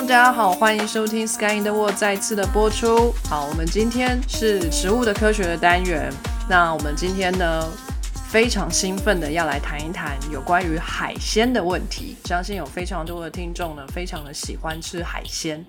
[0.00, 3.12] 大家好，欢迎收听《Sky in the World》再次的播出。
[3.28, 6.10] 好，我们今天是食物的科学的单元。
[6.48, 7.70] 那我们今天呢，
[8.26, 12.16] 非常兴奋的要来谈一谈有关于海鲜的问题。
[12.24, 15.64] 相信有非常多的听众呢，非常的喜欢吃海鲜。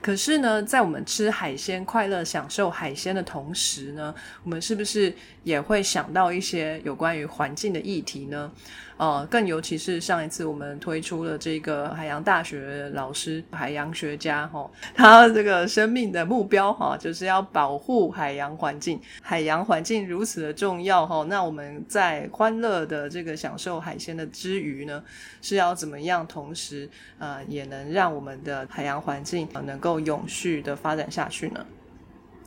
[0.00, 8.50] 可是呢，在我们吃海鲜、快乐享受海鲜的同时呢，我们是不是也会想到一些有关于环境的议题呢？
[8.96, 19.00] 呃，更尤其是上一次我们推出了这个海洋大学老师、海洋学家哈，他这个生命的目标哈，就是要保护海洋环境。
[19.20, 25.02] 海洋环境如此的重要哈，那我们在欢乐的这个享受海鲜的之余呢，
[25.42, 31.64] 是要怎么样同时呃，也能让我们的海洋环境能够永续的发展下去呢？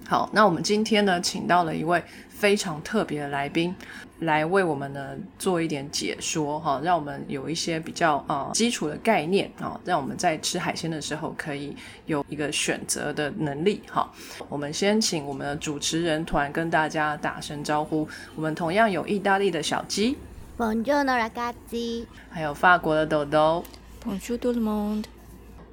[0.10, 3.76] 好，那我们今天呢，请到了一位非常特别的来宾，
[4.22, 11.76] 来为我们呢做一点解说哈，让我们有一些比较啊基础的概念啊，让我们在吃海鲜的时候可以
[12.08, 14.12] 有一个选择的能力哈。
[14.50, 18.10] 我们先请我们的主持人团跟大家打声招呼。
[18.36, 20.18] 我们同样有意大利的小鸡
[20.58, 23.64] ，Buongiorno ragazzi，还有法国的豆豆
[24.04, 25.04] ，Bonjour tout le monde，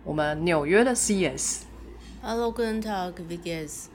[0.05, 3.87] 我们纽约的 CS，Hello guten Tag Vigas。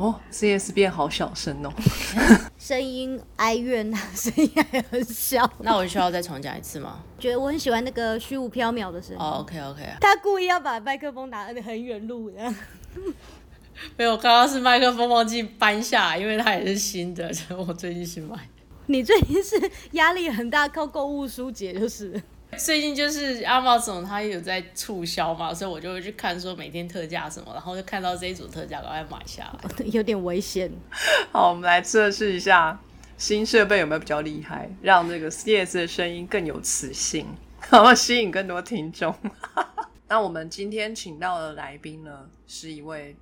[0.00, 1.70] 哦，C.S 变好小声哦，
[2.58, 5.48] 声音哀怨，声音还很小。
[5.58, 7.04] 那我需要再重讲一次吗？
[7.18, 9.20] 觉得我很喜欢那个虚无缥缈的声音。
[9.20, 9.82] 哦，OK，OK。
[10.00, 12.54] 他故意要把麦克风拿得很远路的。
[13.98, 17.30] 没有，刚刚是麦克风忘记搬下，因为它也是新的，
[17.68, 18.38] 我最近新买。
[18.86, 22.20] 你最近是压力很大，靠购物疏解就是。
[22.58, 29.84] 最近就是阿茂总他有在促销嘛，所以我就会去看说每天特价什么，然后就看到这一组特价，赶快买下来。
[29.86, 30.70] 有点危险。
[31.32, 32.78] 好，我们来测试一下
[33.16, 37.26] 新设备有没有比较厉害，让这个 CS 的声音更有磁性，
[37.70, 39.14] 然后吸引更多听众。
[40.08, 43.16] 那我们今天请到的来宾呢，是一位。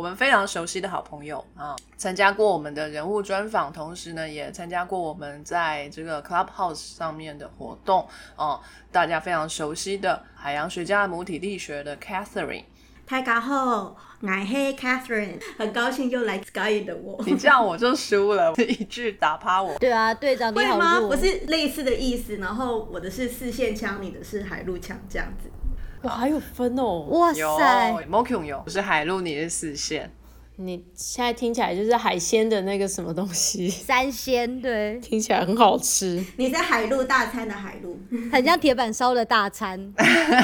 [0.00, 8.58] 我们非常熟悉的好朋友啊，参加过我们的人物专访，同时呢，也参加过我们在这个 Clubhouse 上面的活动哦。
[8.90, 12.64] 大家非常熟悉的海洋学家、母体力学的 Catherine。
[13.06, 17.22] 大家好，我是 Catherine，很高兴又来 Sky 的我。
[17.26, 19.76] 你这样我就输了，一句打趴我。
[19.78, 20.98] 对啊，队长你好吗？
[20.98, 25.50] 不是类似的意思，然后我的是四线枪，你的是海陆枪，这样子。
[26.02, 27.00] 哇，还有分哦！
[27.10, 27.42] 哇塞
[28.08, 30.10] ，Mokyung 有，不是海陆，你是四线。
[30.56, 33.68] 你现在听起来就是海鲜的那个什么东西？
[33.68, 36.22] 三鲜，对，听起来很好吃。
[36.36, 37.98] 你是海陆大餐的海陆，
[38.30, 39.92] 很像铁板烧的大餐。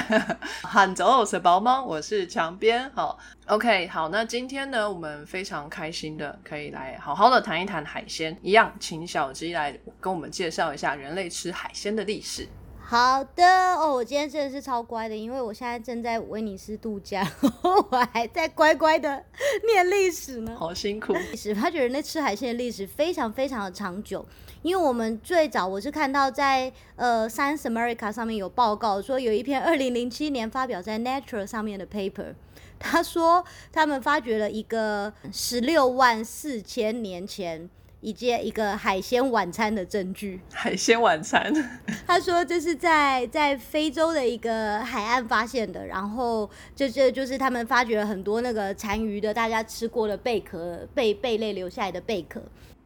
[0.63, 2.91] 喊走是宝猫，我是墙边。
[2.95, 8.35] 好，OK，好，那今天呢，我们非常开心的可以来好好的谈一谈海鲜。
[8.43, 12.49] 一样，请小鸡来跟我们介绍一下人类吃海鲜的历史。
[12.89, 17.29] 好的哦，我今天真的是超乖的，因为我现在正在威尼斯度假，
[17.91, 19.25] 我还在乖乖的
[19.67, 20.55] 念历史呢。
[20.57, 21.13] 好辛苦。
[21.13, 24.25] 历史，发觉人类吃海鲜的历史非常非常的长久，
[24.63, 32.35] 因为我们最早我是看到在呃 Science America 上面有报告说，有一篇二零零七年发表在 Nature 上面的 paper，
[32.79, 37.69] 他说他们发掘了一个十六万四千年前。
[38.01, 40.41] 以及一个海鲜晚餐的证据。
[40.53, 41.53] 海鲜晚餐，
[42.07, 52.43] 他说这是在在非洲的一个海岸发现的，然后这这就是他们发掘了很多那个残余的大家吃过的贝壳贝贝类留下来的贝壳。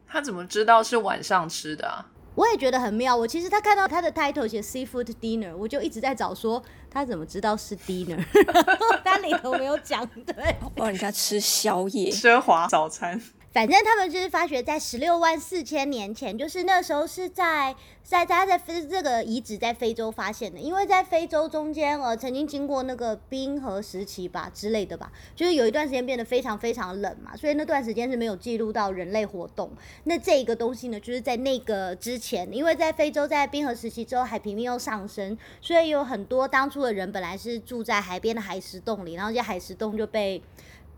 [0.07, 2.07] 他怎么知道是晚上吃的啊？
[2.37, 3.15] 我也觉得很妙。
[3.15, 8.19] 我其实他看到他的 title 写 seafood dinner，我就一直在找说他怎么知道是 dinner，
[9.05, 13.21] 但里头没有讲对，帮人家吃宵夜奢华早餐。
[13.53, 17.75] 反正他们就是发觉在十六万四千年前，就是那时候是在
[18.05, 29.69] 在在在非这个遗址在非洲发现的，因为在非洲中间呃曾经经过那个冰河时期吧之类的吧，就是有一段时间变得非常非常冷嘛，所以那段时间是没有记录到人类活动。
[30.05, 40.41] 那这个东西呢，就是在那个之前，因为在非洲在冰河时期之后海平面又上升，所以有很多当初的人本来是住在海边的海石洞里，然后这些海石洞就被。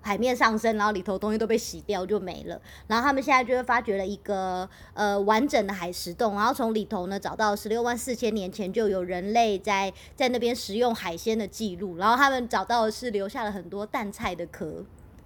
[0.03, 2.61] 海面上升，然后里头东西都被洗掉就没了。
[2.89, 11.97] 然后他们现在就会发掘了一个呃完整的海石洞，然后从里头呢找到十六万四千年前就有人类在在那边食用海鲜的记录。
[11.97, 14.85] 然后他们找到的是留下了很多淡菜的壳，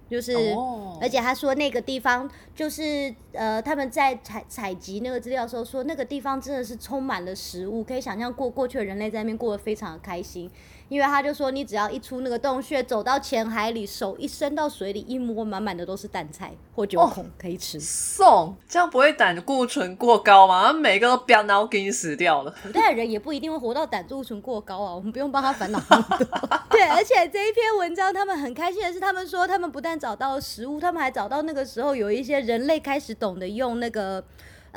[0.09, 10.49] 就是、哦而且他说那个地方就是呃，他们在采采集那个资料的时候说，那个地方真的是充满了食物，可以想象过过去的人类在那边过得非常的开心。
[10.89, 17.79] 因为他就说，你只要一出那个洞穴，走到浅海里，手一伸到水里，一摸，满满的都是蛋菜或酒孔、可以吃。
[17.79, 20.71] 送，这样不会胆固醇过高吗？
[20.71, 22.55] 每个都飙脑给你死掉了。
[22.63, 26.49] 古代人也不一定会活到胆固醇过高啊， 我们不用帮他烦恼那么多。
[26.71, 34.23] 对，而且这一篇文章他们很开心的是，他们说他们不但找到了食物，他们还找到那个时候有一些人类开始懂得用那个。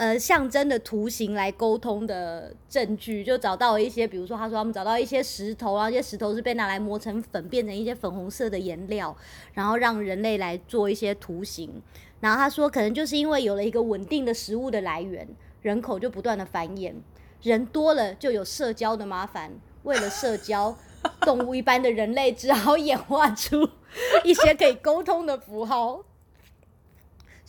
[0.00, 9.14] 呃，象征的图形来沟通的证据，就找到了一些，比如说他说他们找到一些石头，然后这些石头是被拿来磨成粉，变成一些粉红色的颜料，
[9.52, 11.82] 然后让人类来做一些图形。
[12.18, 15.28] 然后他说，可能就是因为有了一个稳定的食物的来源，
[15.60, 16.94] 人口就不断的繁衍，
[17.42, 19.52] 人多了就有社交的麻烦。
[19.82, 20.74] 为了社交，
[21.20, 23.68] 动物一般的人类只好演化出
[24.24, 26.02] 一些可以沟通的符号。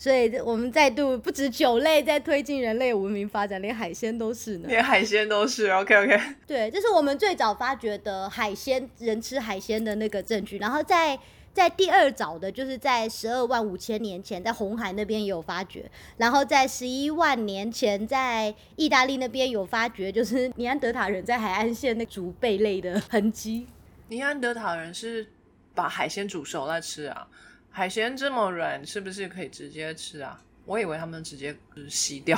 [0.02, 4.66] 所以，我们再度不止酒类在推进人类文明发展，连海鲜都是呢。
[4.66, 6.20] 连海鲜都是 OK OK。
[6.44, 10.58] 对，这是我们最早发掘的海鲜，人吃海鲜的那个证据。
[10.58, 11.16] 然后在
[11.54, 15.88] 在第二早的，就是在十二万五千年前，在红海那边也有发掘。
[16.16, 23.68] 然后在十一万年前，在意大利那边有发掘，就是尼安德塔人在海岸线那煮贝类的痕迹。
[24.08, 25.28] 尼安德塔人是
[25.76, 27.28] 把海鲜煮熟来吃啊？
[27.72, 30.38] 海鲜这么软，是不是可以直接吃啊？
[30.66, 32.36] 我以为他们直接就是洗掉，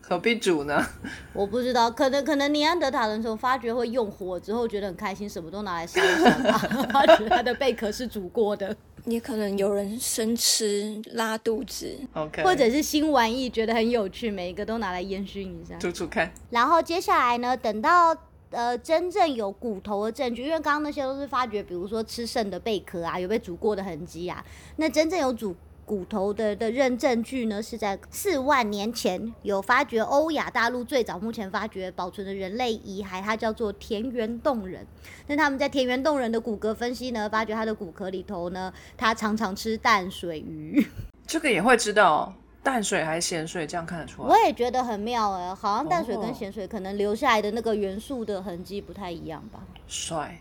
[0.00, 0.86] 何必煮呢？
[1.32, 6.58] 我不知道，可能可能尼安德塔人从发觉会用火之后，觉得很开心，什么都拿来烧一烧吧。
[6.92, 8.76] 他觉得他的贝壳是煮过的，
[9.06, 15.74] 也可能有人生吃拉肚子，OK，或者是新玩意，觉得很有趣，每一个都拿来烟熏一下。
[15.78, 16.30] 煮煮看。
[16.50, 18.14] 然后接下来呢，等到
[18.50, 24.44] 呃真正有骨头的证据，因为刚刚那些都是发掘，比如说吃剩的贝壳啊，有被煮过的痕迹啊。
[24.76, 25.54] 那真正有煮
[25.84, 34.86] 骨头的的认证据呢，是在四万年前有发掘欧亚大陆最早目前发掘保存的人类遗骸，它叫做田园洞人。
[35.28, 40.86] 那他们在田园洞人的骨骼分析呢，发觉它的骨壳里头呢，它常常吃淡水鱼。
[41.26, 44.28] 这个也会知道淡水还是咸水，这样看得出来。
[44.28, 49.60] 我也觉得很妙哎、好像淡水跟哦咸水可能留下来的那个元素的痕迹不太一样吧。
[49.86, 50.40] 帅，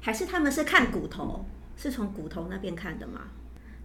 [0.00, 1.44] 还是他们是看骨头，
[1.76, 3.22] 是从骨头那边看的吗？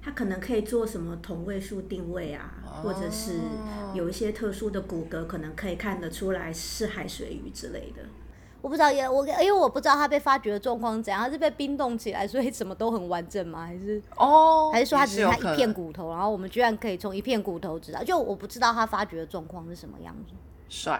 [0.01, 3.39] 它可能可以做什么同位素定位啊，或者是
[3.95, 8.03] 有一些特殊的骨骼，可能可以看得出来是海水鱼之类的。
[8.65, 13.63] 我不知道，也我因为我不知道他被发掘的状况是怎样，他是被冰冻起来，所以什么都很完整吗？
[13.63, 18.03] 还是哦，还是说他只是他一片骨头，然后我们居然可以从一片骨头知道？
[18.03, 20.33] 就我不知道他发掘的状况是什么样子。
[20.67, 20.99] 帅。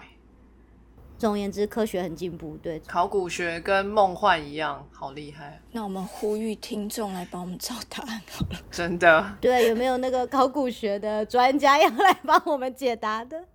[1.18, 8.60] 总而言之，科学很进步，对，考古学跟梦幻一样，好厉害，那我们呼吁听众来帮我们找答案好了。
[8.70, 9.38] 真的。
[9.42, 13.46] 对，有没有那个考古学的专家要来帮我们解答的？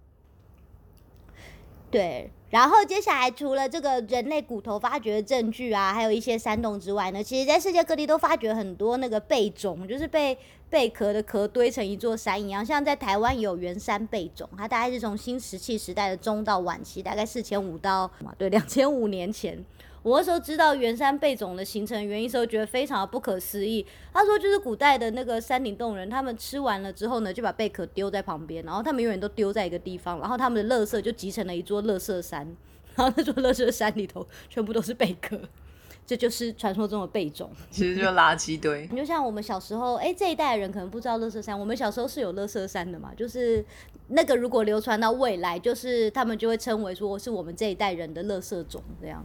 [1.93, 10.37] 对，然后接下来除了这个人类骨头发掘的证据啊，还有一些山洞之外呢，其实在世界各地都发掘很多那个贝种，就是被
[10.69, 12.67] 贝壳的壳堆成一座山一样。
[12.67, 19.65] 像在台湾有原山贝种，它大概是从新石器时代的中到晚期，大概四千五到对两千五年前。
[20.03, 23.85] 我那时候知道圆山贝种的形成原因时候，觉得非常的不可思议。
[24.13, 32.47] 他说，就是古代的那个山顶洞人，他们吃完了之后呢，就把贝壳丢在旁边，然后他们永远都丢在一个地方，然后他们的垃圾就集成了一座垃圾山，
[32.97, 35.39] 然后那座垃圾山里头全部都是贝壳，
[36.07, 37.51] 这就是传说中的贝种。
[37.71, 38.89] 其实就是垃圾堆。
[38.91, 43.63] 你 就像我们小时候，哎、这一代人可能不知道乐色山，我们小时候是有乐色山的嘛，就是
[44.13, 49.25] 那个如果流传到未来，就是他们就会称为说是我们这一代人的乐色种这样，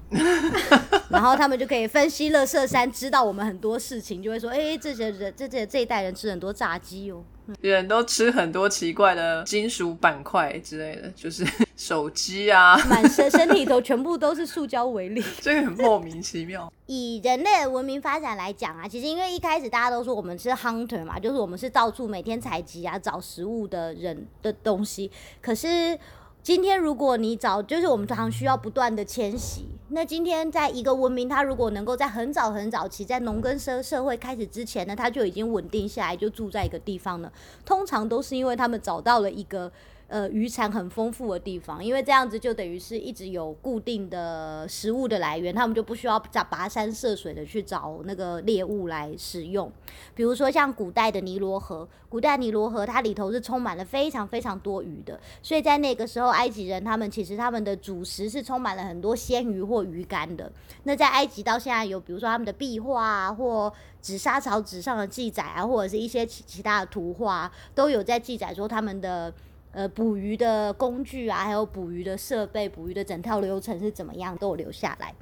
[1.09, 7.23] 然后他们就可以分析乐色山，知道我们很多事情，就会说，哎、这些人这这这一代人吃很多炸鸡哦，
[7.61, 15.23] 人都吃很多奇怪的金属板块之类的，就是手机啊，满身身体头全部都是塑胶为例。
[15.41, 16.71] 这个很莫名其妙。
[16.85, 25.11] 以人类的文明发展来讲啊，其实因为一开始大家都说我们是 hunter 嘛，就是我们是到处每天采集啊找食物的人的东西。
[25.41, 25.97] 可是
[26.41, 29.65] 今天如果你找，就是我们常常需要不断的迁徙。
[29.89, 37.33] 那今天在一个文明，它如果能够在很早很早期，在农耕社社会开始之前呢，它就已经稳定下来，就住在一个地方了，
[37.65, 39.71] 通常都是因为他们找到了一个
[40.07, 49.71] 呃渔产很丰富的地方，因为这样子就等于是一直有固定的食物的来源，他们就不需要找跋山涉水的去找那个猎物来食用。
[50.13, 60.51] 比如说像古代的尼罗河，古代尼罗河它里头是充满了非常非常多鱼的，所以在那个时候，埃及人他们其实他们的主食是充满了很多鲜鱼或鱼干的。
[60.83, 69.33] 那在埃及到现在有，比如说他们的壁画啊，或纸沙草纸上的记载啊，或者是一些其其他的图画，都有在记载说他们的。
[69.75, 75.13] 呃，捕鱼的工具啊，还有捕鱼的设备、捕鱼的整套流程是怎么样，都有留下来。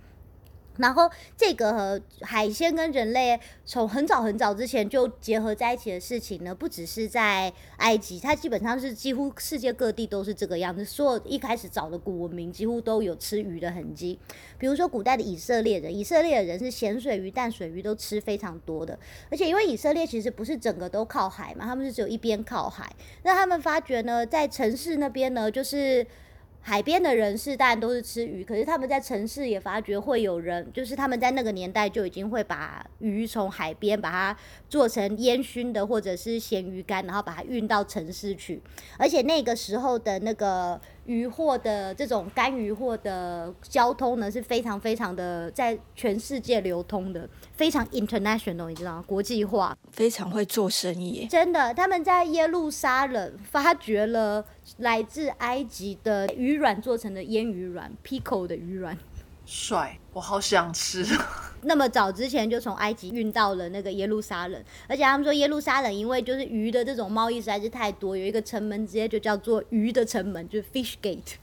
[0.78, 10.84] 然后这个和海鲜跟人类从很早很早之前就结合在一起的事情呢，不只是在埃及，它基本上是几乎世界各地都是这个样子。
[10.84, 14.18] 所有一开始早的古文明几乎都有吃鱼的痕迹。
[14.58, 18.98] 比如说古代的以色列人，以色列人是咸水鱼、淡水鱼都吃非常多的。
[19.30, 22.92] 而且因为以色列其实不是整个都靠海嘛，他们是只有一边靠海。
[23.24, 26.06] 那他们发觉呢，在城市那边呢，就是。
[26.66, 34.38] 海边的人士当然都是吃鱼，可是他们在城市也发觉会有人，就是他们在那个年代就已经会把鱼从海边把它
[34.70, 38.62] 做成烟熏的或者是咸鱼干，然后把它运到城市去，
[38.98, 40.82] 而且那个时候的那个。
[41.06, 49.04] 渔货的这种干渔货的交通呢，是非常非常的在全世界流通的，非常 international，你知道吗？
[49.06, 51.28] 国际化，非常会做生意。
[51.30, 54.46] 真的，他们在耶路撒冷发掘了
[54.78, 58.98] 来自埃及的鱼卵做成的腌鱼卵，pickle 的鱼卵。
[59.46, 61.06] 帅，我好想吃。
[61.66, 71.36] 那么早之前就从埃及运到了那个耶路撒冷，而且他们说耶路撒冷因为就是鱼的这种贸易实在是太多，有一个城门直接就叫做鱼的城门，就是 Fish Gate。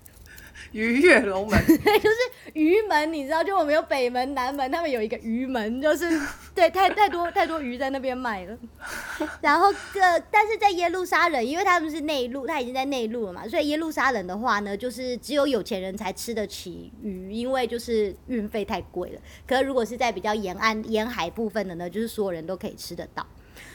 [0.72, 2.16] 鱼跃龙门，对， 就是
[2.52, 6.08] 鱼门，你知道，就我们有北门、南门，他们有一个鱼门，就是
[6.54, 8.56] 对，太太多太多鱼在那边卖了。
[9.42, 19.20] 然后个，但是在耶路撒冷，因为他们是内陆，他已经在内陆了嘛，所以耶路撒冷的话呢，就是只有有钱人才吃得起鱼，因为就是运费太贵了。
[19.46, 23.26] 可是如果是在比较沿岸、沿海部分的呢，就是所有人都可以吃得到。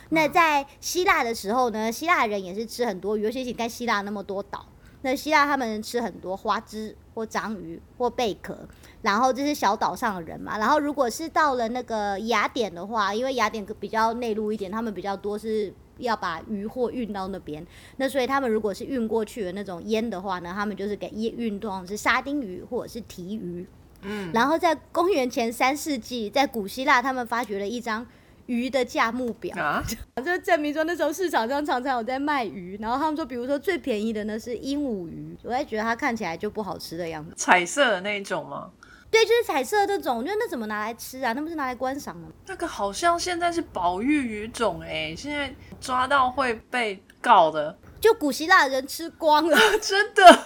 [0.09, 4.65] 那在希腊的时候呢，希腊人也是吃很多鱼，尤其是在希腊那么多岛。
[5.05, 8.57] 那希腊他们吃很多花枝或章鱼或贝壳，
[9.03, 10.57] 然后这是小岛上的人嘛。
[10.57, 17.63] 然后如果是到了那个雅典的话，因为雅典比较内陆一点，他们比较多是要把鱼货运到那边。
[17.97, 23.63] 那所以他们如果是运过去的那种腌的话呢，他们就是给运运动是沙丁鱼或者是提鱼。
[24.01, 24.31] 嗯。
[24.33, 28.03] 然后在公元前三世纪，在古希腊，他们发掘了一张。
[28.47, 29.83] 鱼的价目表啊，
[30.23, 32.77] 就证明说那时候市场上常常有在卖鱼。
[32.81, 37.33] 然后他们说，比如说最便宜的呢是鹦鹉鱼，我也觉得它看起来就不好吃的样子。
[37.35, 38.69] 彩色的那一种吗？
[39.11, 40.19] 对，就是彩色那种。
[40.19, 41.31] 因为那怎么拿来吃啊？
[41.33, 42.33] 那不是拿来观赏的吗？
[42.47, 47.77] 那个好像现在是保育鱼种哎，现在抓到会被告的。
[48.01, 50.45] 就古希腊人吃光了， 真的。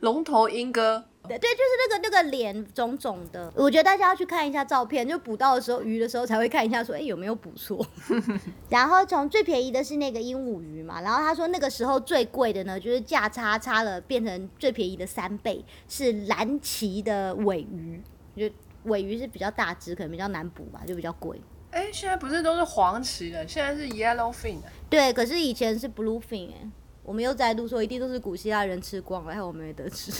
[0.00, 1.04] 龙头鹰哥。
[1.36, 7.84] 对，就是那个那个脸肿肿的，我觉得大家要去看一下照片，就捕到的时候鱼的时候才会看一下，说哎有没有捕错。
[8.70, 18.00] 然后从最便宜的是那个鹦鹉鱼嘛，然后他说那个时候最贵的呢，就是价差差了变成最便宜的三倍，是蓝鳍的尾鱼，
[18.36, 18.48] 就
[18.84, 21.40] 尾鱼是比较大只，可能比较难捕吧，就比较贵。
[21.70, 24.68] 哎，现在不是都是黄鳍的，现在是 yellow fin 的。
[24.88, 26.68] 对，可是以前是 blue fin 哎。
[27.08, 30.12] 我们又再度说，一定都是古希腊人吃光了，还有我们没得吃。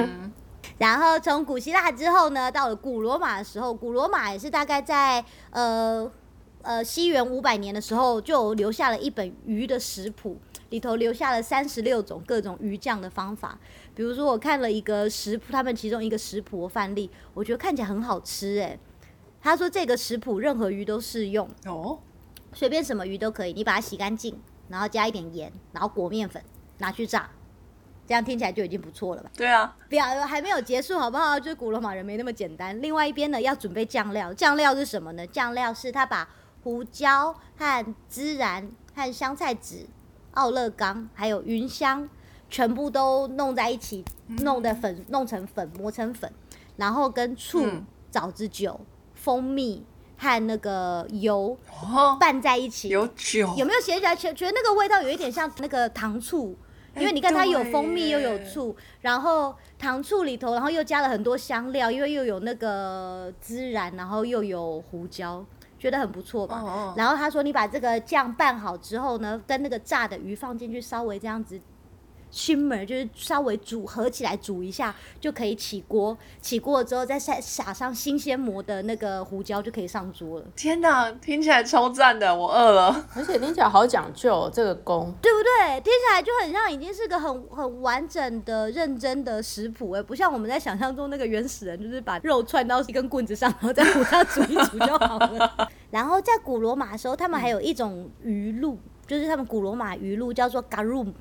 [0.76, 6.12] 然后从古希腊之后呢，到了古罗马的时候，古罗马也是大概在呃
[6.60, 10.36] 呃西元五百年的时候，就留下了一本鱼的食谱，
[10.68, 13.58] 里头留下了三十六种各种鱼酱的方法。
[13.94, 18.78] 比如说，我看了一个食谱，他们其中一个食谱范例，我觉得看起来很好吃哎。
[19.40, 21.98] 他说这个食谱任何鱼都适用哦，
[22.52, 24.38] 随便什么鱼都可以，你把它洗干净。
[24.70, 26.42] 然后加一点盐，然后裹面粉，
[26.78, 27.28] 拿去炸，
[28.06, 29.30] 这样听起来就已经不错了吧？
[29.36, 31.38] 对啊，不要还没有结束好不好？
[31.38, 32.80] 就是古罗马人没那么简单。
[32.80, 35.26] 另外一边呢，要准备酱料，酱料是什么呢？
[35.26, 36.28] 酱料是他把
[36.62, 39.88] 胡椒和孜然和香菜籽、
[40.32, 42.08] 奥勒冈还有云香
[42.48, 46.32] 全部都弄在一起，弄的粉弄成粉，磨成粉，
[46.76, 47.66] 然后跟醋、
[48.10, 48.80] 枣子酒、
[49.14, 49.84] 蜂蜜。
[50.20, 51.56] 和那个油
[52.20, 54.14] 拌在一起，有酒，有没有写起来？
[54.14, 56.54] 觉觉得那个味道有一点像那个糖醋，
[56.94, 65.42] 因为你看它有蜂蜜又有醋，然后糖醋里头，然后又加了很多香料，因为又有那个孜然，然后又有胡椒，
[65.78, 66.92] 觉得很不错吧？
[66.98, 71.58] 然后他说你把这个酱拌好之后呢，跟那个炸的鱼放进去，稍微这样子
[72.32, 76.16] shimmer，就是稍微煮合起来煮一下就可以起锅。
[76.40, 83.06] 起锅了之后再撒撒上新鲜磨的那个胡椒就可以上桌了，天哪，听起来超赞的，我饿了。
[83.14, 85.12] 而且听起来好讲究哦这个工。
[85.20, 85.80] 对不对？
[85.80, 95.68] 听起来就很像已经是个很很完整的、认真的食谱哎，不像我们在想象中那个原始人，就是把肉串到一根棍子上，然后在火上煮一煮就好了。
[95.90, 101.12] 然后在古罗马的时候，他们还有一种鱼露，就是他们古罗马鱼露叫做 garum。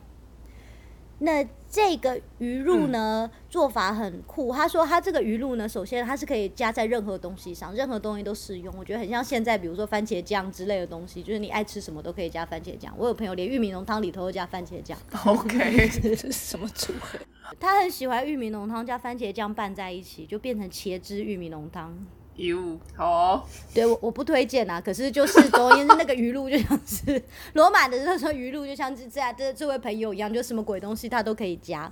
[1.20, 4.54] 那这个鱼露呢，做法很酷。
[4.54, 8.74] 他说他这个鱼露呢，首先它是可以加在任何东西上，任何东西都适用。
[8.78, 12.94] 我觉得很像现在，比如说番茄酱之类的东西，就是你爱吃什么都可以加番茄酱。
[12.98, 14.98] 我有朋友连玉米浓汤里头都加番茄酱。
[15.26, 17.20] OK，这是什么组合？
[17.60, 21.96] 他很喜欢玉米浓汤加番茄酱拌在一起，就变成茄汁玉米浓汤。
[22.40, 23.44] 哟，好哦，
[23.74, 27.22] 对我我不推荐啊，可是就是总而言之，那个鱼露就像是
[27.54, 31.92] 罗马的那时候鱼露，就像是这这这位朋友一样，就什么鬼东西他都可以加。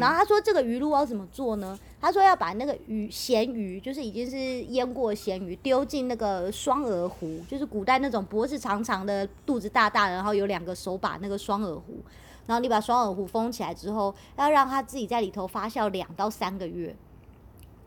[0.00, 1.78] 然后他说这个鱼露要怎么做呢？
[2.00, 12.02] 他说要把那个鱼咸鱼，就是已经是腌过的咸鱼，丢进那个双耳壶，就是古代那种脖子长长的、肚子大大的，然后有两个手把那个双耳壶。
[12.46, 16.96] 然后你把双耳壶封起来之后，要让它自己在里头发酵两到三个月。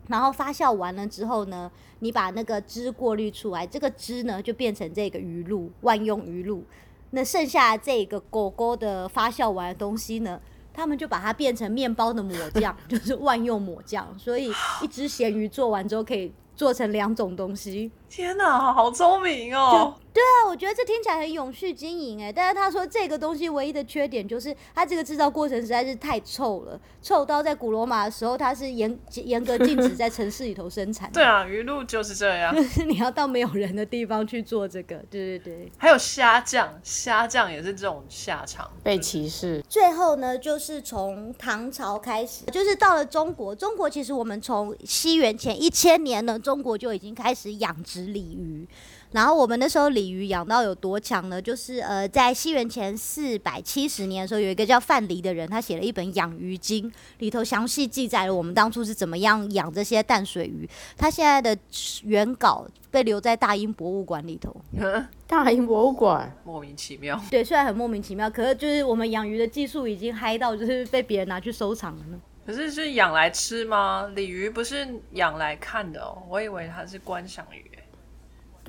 [0.08, 6.64] 然后发酵完了之后呢，你把那个汁过滤出来，这个汁呢就变成这个鱼露，万用鱼露。
[7.10, 10.40] 那剩下这个狗狗的发酵完的东西呢，
[10.74, 14.06] 他们就把它变成面包的抹酱， 就是万用抹酱。
[14.18, 17.90] 所以一只咸鱼做完之后可以做成两种东西。
[18.08, 19.94] 天哪，好聪明哦！
[20.12, 31.08] 对啊，我觉得这听起来很永续经营哎，但是他说这个东西唯一的缺点就是它这个制造过程实在是太臭了，臭到在古罗马的时候它是严严格禁止在城市里头生产。
[31.12, 32.52] 对啊，鱼露就是这样。
[32.52, 35.72] 就 是你要到没有人的地方去做这个，对对对。
[35.76, 38.68] 还有虾酱，虾酱也是这种下场。
[38.82, 43.54] 被歧视，最后呢，就是从唐朝开始，就是到了中国。
[43.54, 48.66] 中国其实我们从西元前一千年呢，中国就已经开始养殖鲤鱼。
[49.12, 51.40] 然后我们那时候鲤鱼养到有多强呢？
[51.40, 60.68] 就是呃，在西元前四百七十年的时候，有一个叫范蠡的人，他写了一本《养鱼经》，里头详细记载了我们当初是怎么样养这些淡水鱼。
[60.96, 61.56] 他现在的
[62.04, 64.54] 原稿被留在大英博物馆里头。
[65.26, 67.18] 大英博物馆莫名其妙。
[67.30, 72.20] 对，虽然很莫名其妙，可是就是我们养鱼的技术已经嗨到，就是被别人拿去收藏了呢。
[72.46, 74.10] 可是是养来吃吗？
[74.14, 77.64] 鲤鱼不是养来看的哦，我以为它是观赏鱼。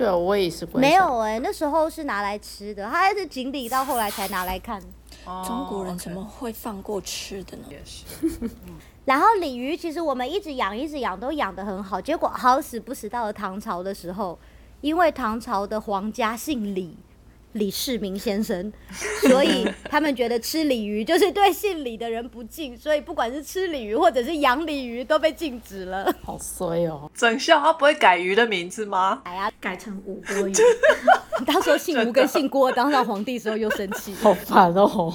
[0.00, 4.80] 对啊，我也是没有哎、那时候是拿来吃的，它还是锦鲤到后来才拿来看。
[5.26, 7.64] 哦中国人怎么会放过吃的呢？
[7.68, 8.06] 也是？
[9.04, 14.38] 然后鲤鱼其实我们一直养一直养都养得很好，结果好死不死到了唐朝的时候，
[14.80, 16.96] 因为唐朝的皇家姓李。
[17.52, 18.72] 李世民先生，
[19.28, 26.14] 所以他们觉得吃鲤鱼就是对姓李的人不敬，所以不管是吃鲤鱼或者是养鲤鱼都被禁止了。
[26.22, 27.10] 好衰哦。
[27.14, 29.20] 整校他不会改鱼的名字吗？
[29.24, 30.52] 哎呀，改成吴郭鱼，
[31.44, 34.14] 到时候姓吴跟姓郭当上皇帝的时候又生气。
[34.14, 35.12] 好烦哦！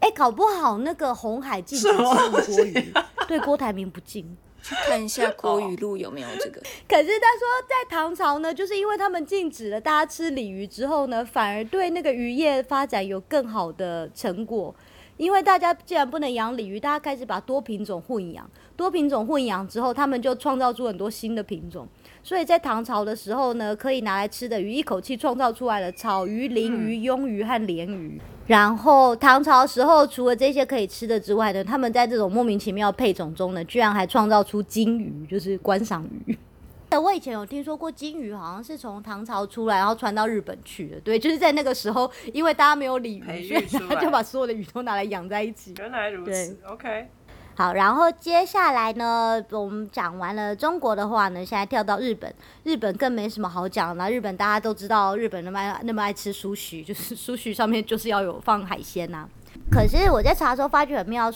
[0.00, 2.92] 哎、搞不好那个红海禁止吃什么吴郭鱼，
[3.26, 4.36] 对郭台铭不敬。
[4.62, 6.60] 去看一下 国语录有没有这个。
[6.88, 14.74] 可是他说，在唐朝呢，就是因为他们禁止了大家吃鲤鱼之后呢，反而对那个渔业发展有更好的成果。
[15.16, 18.50] 因为大家既然不能养鲤鱼，大家开始把多品种混养。
[18.74, 21.86] 多品种混养之后，他们就创造出很多新的品种。
[22.22, 28.18] 所以在唐朝的时候呢，可以拿来吃的鱼，一口气创造出来了草鱼、鲮鱼、鳙鱼和鲢鱼。
[28.50, 36.36] 然后唐朝时候，除了这些可以吃的之外呢，他们在这种莫名其妙的配种中呢，居然还创造出金鱼，就是观赏鱼。
[37.00, 40.98] 我以前有听说过金鱼好像是从唐朝出来，然后传到日本去的。
[40.98, 45.72] 对， 就是在那个时候，因为大家没有鲤培鱼，所以育出来大家就把所有的鱼都拿来养在一起。
[45.78, 46.58] 原来如此。
[46.66, 47.08] OK，
[47.56, 52.34] 好，然后接下来呢，我们讲完了中国的话呢，现在跳到日本。
[52.64, 59.28] 日本更没什么好讲的，日本大家都知道，日本那么爱那么爱吃苏许，就是苏许上面就是要有放海鲜呐、
[59.70, 61.30] 可是我在查的时候发觉很妙，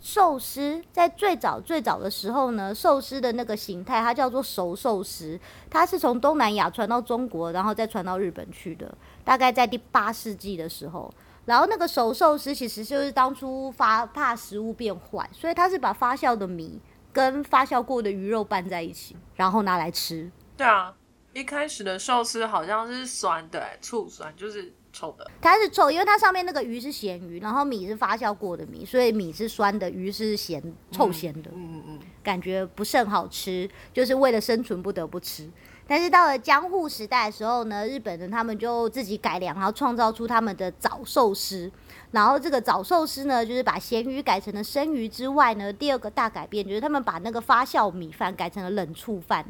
[0.00, 5.38] 寿司在最早最早的时候呢，寿司的那个形态它叫做熟寿司，
[5.70, 11.08] 它是从东南亚传到中国，然后再传到日本去的，大概在第八世纪的时候。
[11.48, 16.78] 然后那个熟寿司其实就是当初发怕食物变坏，所以它是把发酵的米
[17.10, 20.30] 跟发酵过的鱼肉拌在一起，然后拿来吃。
[20.58, 20.94] 对啊，
[21.32, 25.26] 一开始的寿司好像是酸的、欸醋酸，就是臭的。
[25.40, 35.48] 它是臭，因为它上面那个鱼是咸鱼，然后米是发酵过的米，所以米是酸的，鱼是咸臭咸的，嗯嗯嗯，感觉不是很好吃，就是为了生存不得不吃。
[35.88, 41.72] 但是到了江户时代的时候呢，日本人他们就自己改良，然后创造出他们的早寿司。
[42.10, 49.44] 然后这个早寿司呢，就是把咸鱼改成了生鱼之外呢，第二个大改变就是他们把那个发酵米饭改成了冷醋饭。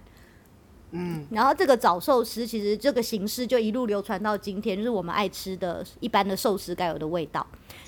[0.93, 7.47] 嗯，然后这个早寿司其实这个形式就一路流传到今天，就是我们爱吃的一般的寿司该有的味道。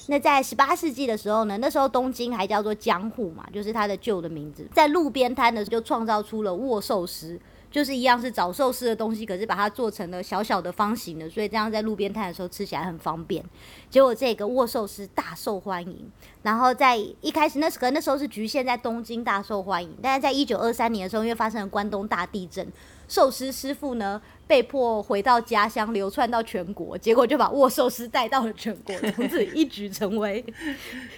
[0.08, 7.40] 那在十八世纪的时候呢，那时候东京还叫做江户嘛，就是它的旧的名字，在路边摊的时候就创造出了握寿司。
[7.70, 13.44] 就是一样是找寿司的东西，可是把它做成了小小的方形的，所以这样在路边摊的时候吃起来很方便。
[13.88, 16.10] 结果这个握寿司大受欢迎，
[16.42, 22.66] 然后在一开始那时可能那时候是局限在东京大受欢迎，但是在一九二三年的时候，因为发生了关东大地震，
[23.06, 30.44] 寿司师傅呢被迫回到家乡，流窜到全国，结果就把握寿司带到了全国，从此一举成为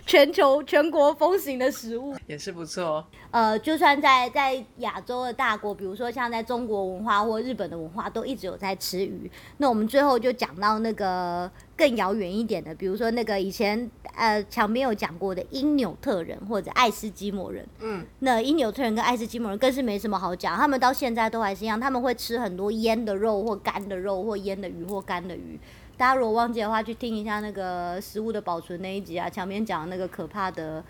[0.05, 2.14] 全球全国风行的食物。
[2.27, 3.03] 也是不错。
[3.31, 9.31] 呃，就算在在亚洲的大国，比如说像在中国文化或日本的文化，都一直有在吃鱼。
[9.57, 17.66] 那我们最后就讲到那个更遥远一点的，比如说那个以前呃墙边有讲过的因纽特人或者爱斯基摩人。
[17.80, 25.58] 嗯，那因纽特人跟爱斯基摩人更是没什么好讲，他们到现在都还是一样，他们会吃很多腌的肉或干的肉或腌的鱼或干的鱼。
[25.96, 30.83] 大家如果忘记的话，去听一下那个食物的保存那一集啊，前面讲那个可怕的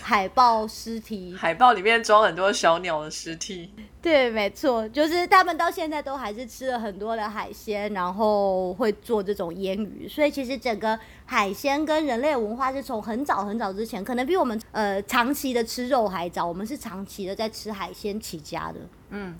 [0.00, 1.34] 海豹尸体。
[1.38, 3.72] 海豹里面装很多小鸟的尸体。
[4.00, 10.08] 对，没错，就是他们到现在都还是吃了很多的海鲜，然后会做这种腌鱼。
[10.08, 16.46] 所以其实整个海鲜跟人类文化是从很早很早之前，可能比我们呃长期的吃肉还早。
[16.46, 18.80] 我们是长期的在吃海鲜起家的。
[19.10, 19.36] 嗯，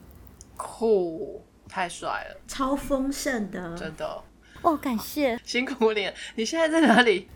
[0.57, 4.23] 酷，太帅了，超丰盛的，真的
[4.63, 6.13] 哦，感谢，辛苦你了。
[6.37, 7.29] 你现在在哪里？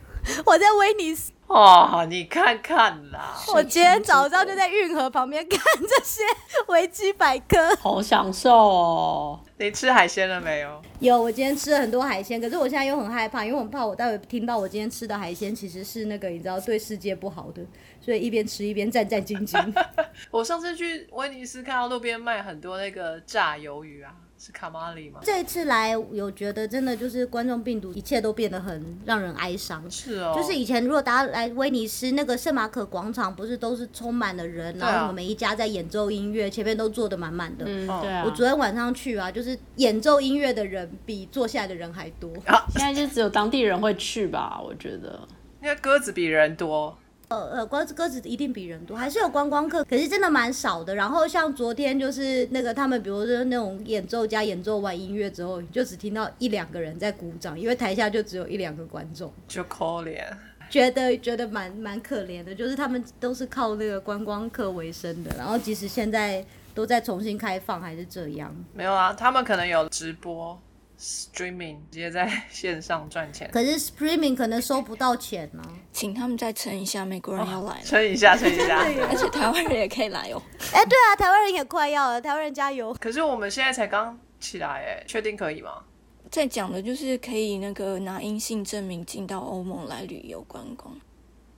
[0.44, 1.32] 我在威尼斯。
[1.48, 6.24] 哇，你看看啦，我今天早上就在运河旁边 看这些
[6.66, 7.76] 维基百科。
[7.76, 9.40] 好享受哦！
[9.58, 10.82] 你吃海鲜了没有？
[10.98, 17.62] 有，我今天吃了很多海鲜，可是我现在又很害怕，因为我很怕我待会听到我今天吃的海鲜其实是那个你知道对世界不好的，
[18.00, 19.84] 所以一边吃一边战战兢兢。
[20.32, 24.12] 我上次去威尼斯看到路边卖很多那个炸鱿鱼啊，
[24.46, 25.18] 是卡玛里吗？
[25.24, 29.90] 这一次来有觉得真的就是冠状病毒，一切都变得很让人哀伤。
[29.90, 37.64] 是哦，就是以前如果大家来威尼斯那个圣马可广场，不是都是充满了人，啊然后我们每一家在演奏音乐，前面都坐的满满的。
[37.64, 38.30] 对啊我。
[38.30, 42.32] 昨天晚上去啊，就是演奏音乐的人比坐下来的人还多。
[42.68, 45.26] 现在就只有当地人会去吧，我觉得。
[45.60, 46.96] 因为鸽子比人多，
[47.28, 50.94] 呃呃，鸽子鸽子一定比人多，还是有观光客，可是真的蛮少的。
[50.94, 60.22] 然后像昨天就是那个他们，比如说那种演奏家演奏完音乐之后，你就只听到一两个人在鼓掌，因为台下就只有一两个观众，就可怜。
[60.68, 62.54] 觉得觉得蛮蛮可怜的。
[62.54, 68.54] 就是他们都是靠那个观光客为生的，然后即使现在都在重新开放，还是这样。
[68.72, 70.60] 没有啊，他们可能有直播
[70.98, 73.50] streaming，直接在 线上赚钱。
[73.52, 78.78] 可是 streaming 可能收不到钱呢、请他们再撑一下，美国人要来了，撑一下，撑一下。
[79.08, 80.42] 而且台湾人也可以来哦。
[80.72, 82.94] 哎、对啊，台湾人也快要了，台湾人加油！
[83.00, 85.82] 可是我们现在才刚起来，哎，确定可以吗？
[86.30, 90.92] 在讲的就是可以那个拿阴性证明进到欧盟来旅游观光。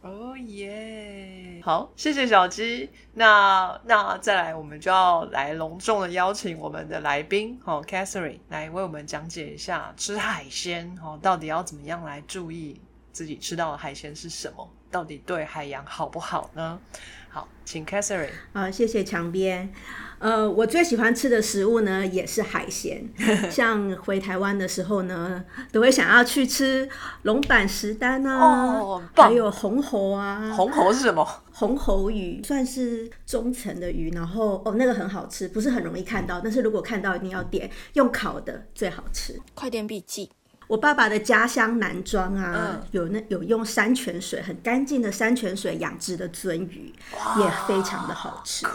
[0.09, 1.61] 哦耶！
[1.63, 2.89] 好，谢谢小鸡。
[3.13, 12.81] 那那再来，我们就要来隆重的邀请我们的来宾，哦，Catherine 来为我们讲解一下吃海鲜，哦，到底要怎么样来注意
[13.13, 16.81] 自己吃到的海鲜是什么，到底对海洋好不好呢？
[17.29, 18.31] 好，请 Catherine。
[18.55, 19.71] 啊，谢谢墙边。
[20.19, 23.09] 呃，我最喜欢吃的食物呢，也是海鲜。
[23.51, 26.89] 像回台湾的时候呢，都会想要去吃
[27.23, 30.53] 龙板石丹啊，哦还有红喉啊。
[30.57, 31.27] 红喉是什么？
[31.53, 39.41] 红喉鱼算是中层的鱼，然后哦，那个很好吃，不是很容易看到，但是如果看到一定要点，用烤的最好吃。
[39.55, 40.31] 快点笔记，
[40.67, 46.93] 我爸爸的家乡南庄啊，嗯有那有用山泉水很干净的山泉水养殖的鳟鱼，
[47.39, 48.67] 也非常的好吃。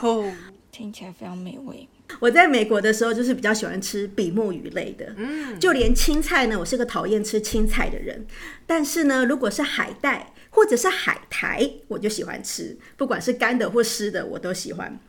[0.73, 0.77] 酷。
[0.77, 1.87] 听起来非常美味。
[2.19, 8.25] 我在美国的时候，就是比较喜欢吃比目鱼类的，嗯，就连青菜呢，我是个讨厌吃青菜的人。
[8.65, 14.99] 但是呢，如果是海带或者是海苔，我就喜欢吃，不管是干的或湿的，我都喜欢。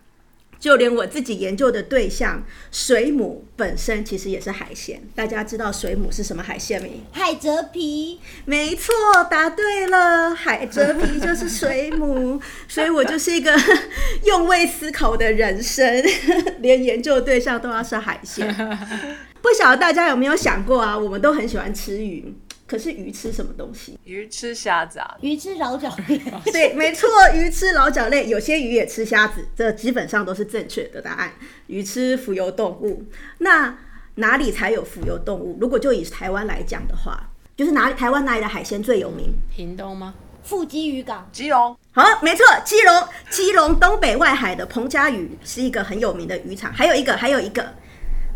[0.65, 4.99] 就连我自己研究的对象水母本身其实也是海鲜。
[5.15, 7.03] 大家知道水母是什么海鲜没？
[7.13, 8.95] 海蜇皮，没错，
[9.31, 13.55] 答对了，海蜇皮就是水母， 所以我就是一个
[14.25, 16.03] 用味思考的人生，
[16.61, 18.49] 连研究对象都要是海鲜。
[19.43, 20.97] 不晓得大家有没有想过啊？
[20.99, 22.35] 我们都很喜欢吃鱼，
[22.75, 23.97] 可可是鱼吃什么东西？
[24.05, 31.33] 鱼吃虾子啊，鱼吃老脚类， 对，没错，鱼吃老脚类，有些鱼也吃虾子，这基本上都是正确的答案。
[31.69, 33.05] 鱼吃浮游动物，
[33.39, 33.79] 那
[34.17, 35.57] 哪里才有浮游动物？
[35.61, 39.33] 如果就以台湾来讲的话，就是哪里台湾哪里的海鲜最有名？
[39.55, 40.13] 屏东吗？
[40.43, 47.73] 富基渔港，基隆好，没错，基隆，基隆东北外海的彭佳屿是一个很有名的渔场，还有一个，还有一个，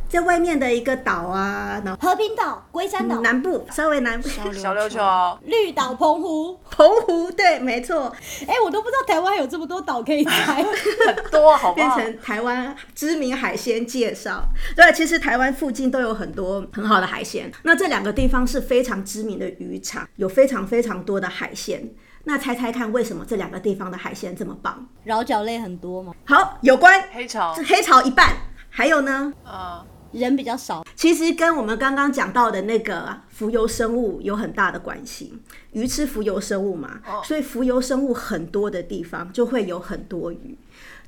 [0.08, 6.58] 在外面的一个岛啊，然后和平岛、龟山岛、南部稍微南部，小琉球，绿岛、澎湖。
[6.70, 8.12] 澎湖，对，没错，
[8.46, 10.64] 哎、我都不知道台湾有这么多岛可以猜。
[11.06, 11.96] 很多好不好？
[11.96, 14.42] 变成台湾知名海鲜介绍。
[14.74, 17.50] 对，其实台湾附近都有很多很好的海鲜。
[17.62, 21.92] 那这两个地方是非常知名的渔场，有非常非常多的海鲜。
[22.24, 24.86] 那猜猜看，为什么这两个地方的海鲜这么棒？
[25.04, 28.36] 饶脚类很多吗，好，有关黑潮是，黑潮一半，
[28.68, 30.84] 还有呢，啊，人比较少。
[30.94, 35.32] 其实跟我们刚刚讲到的那个浮游生物有很大的关系。
[35.70, 40.58] 鱼吃浮游生物嘛，所以浮游生物很多的地方就会有很多鱼。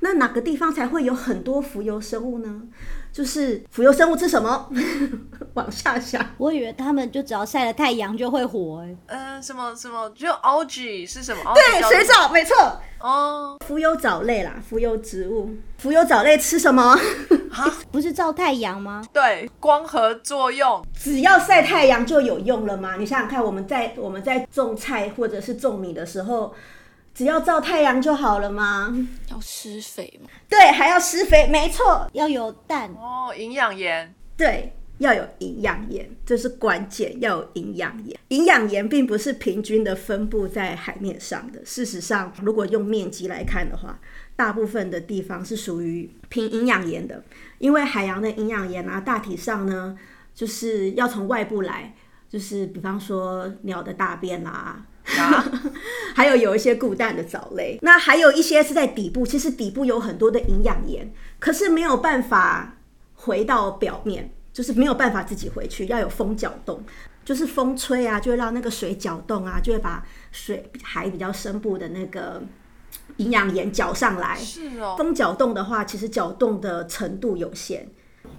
[0.02, 2.62] 那哪个地方才会有很多浮游生物呢？
[3.12, 4.70] 就是浮游生物吃什么？
[5.54, 11.42] 往下想，我以为他们就只要晒了太阳就会活、哎，嗯，什么什么，就 algae 是什么？
[11.54, 12.54] 对，水藻，没错，
[13.00, 15.50] 哦，浮游藻类啦，浮游植物。
[15.78, 16.96] 浮游藻类吃什么？
[17.90, 19.02] 不是照太阳吗？
[19.12, 22.96] 对，光合作用，只要晒太阳就有用了吗？
[22.96, 26.54] 你想想看，我们在我们在种菜或者是种米的时候，
[27.14, 28.94] 只要照太阳就好了吗？
[29.30, 30.28] 要施肥嘛？
[30.48, 38.18] 对，还要施肥，没错，要有氮，哦，营养盐，对，要有营养盐，这是关键，要有营养盐。
[38.28, 43.98] 营养盐并不是平均的分布在海面上的，事实上，如果用面积来看的话，
[44.36, 47.22] 大部分的地方是属于贫营养盐的，
[47.58, 49.98] 因为海洋的营养盐啊，大体上呢，
[50.32, 51.94] 就是要从外部来，
[52.30, 54.82] 就是比方说鸟的大便啦、
[55.18, 55.44] 啊，
[56.14, 62.76] 还有有一些固氮的藻类，那还有一些是在底部，其实底部有很多的营养盐，可是没有办法
[63.14, 66.84] 回到表面，就是没有办法自己回去，要有风搅动，
[67.24, 72.40] 就是风吹啊，就会让那个水搅动啊，就会把水海比较深部的那个
[73.16, 74.36] 营养盐搅上来。
[74.36, 77.88] 是哦，风搅动的话，其实搅动的程度有限，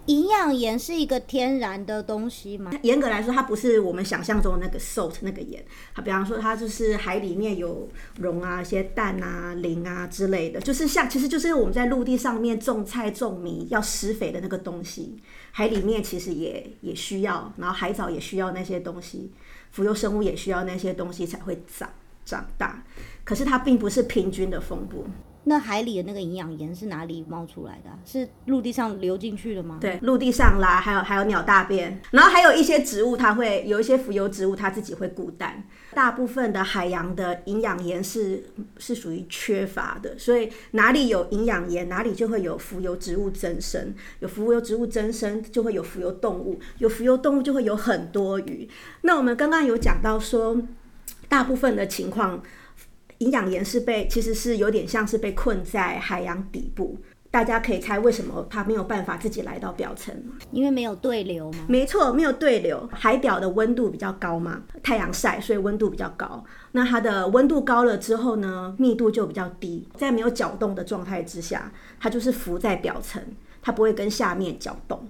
[0.08, 2.72] 营养盐是一个天然的东西吗？
[2.82, 7.88] 严格来说，它不是我们想象中的那个 salt 那个盐，它比方说它就是海里面有
[8.18, 15.18] 溶啊、一些氮啊、磷啊之类的，就是像其实就是我们在陆地上面种菜种米要施肥的那个东西，
[15.52, 19.32] 海里面其实也也需要，然后海藻也需要那些东西，
[19.72, 21.90] 浮游生物也需要那些东西才会长
[22.26, 22.84] 长大，
[23.24, 25.06] 可是它并不是平均的分布。
[25.44, 35.64] 那海里的那个营养盐是哪里冒出来的、是陆地上流进去的吗？，对，陆地上啦，还有还有鸟大便，然后还有一些植物，它会有一些浮游植物，它自己会固氮。
[35.96, 38.44] 大部分的海洋的营养盐是
[38.78, 48.70] 是属于缺乏的，所以哪里有营养盐，哪里就会有浮游植物增生，有浮游植物增生，就会有浮游动物，有浮游动物就会有很多鱼。
[49.02, 50.62] 那我们刚刚有讲到说，
[51.28, 52.44] 大部分的情况。
[53.22, 56.98] 营养盐是被，其实是有点像是被困在海洋底部。
[57.30, 60.34] 大家可以猜为什么它没有办法自己来到表层吗？
[60.52, 61.60] 因为没有对流吗。
[61.70, 66.44] 没错，没有对流，海表的温度比较高嘛，太阳晒，所以温度比较高。
[66.72, 73.24] 那它的温度高了之后呢，密度就比较低，在没有搅动的状态之下，它就是浮在表层，
[73.62, 75.08] 它不会跟下面搅动。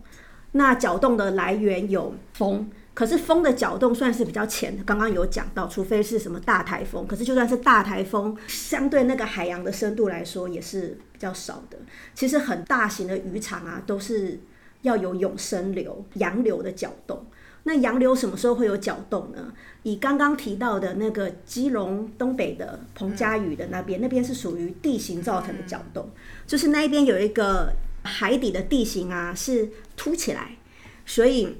[0.51, 11.77] 那搅动的来源有风，可是风的搅动算是比较浅的，刚刚有讲到，除非是什么大台风，可是就算是大台风，相对那个海洋的深度来说也是比较少的。
[12.13, 14.39] 其实很大型的渔场啊，都是
[14.81, 17.25] 要有永生流、洋流的搅动。
[17.63, 19.53] 那洋流什么时候会有搅动呢？
[19.83, 26.09] 以刚刚提到的那个基隆东北的彭佳屿的那边，那边是属于地形造成的搅动，
[26.47, 27.71] 就是那一边有一个
[28.03, 30.57] 海底的地形啊是凸起来，
[31.05, 31.55] 所以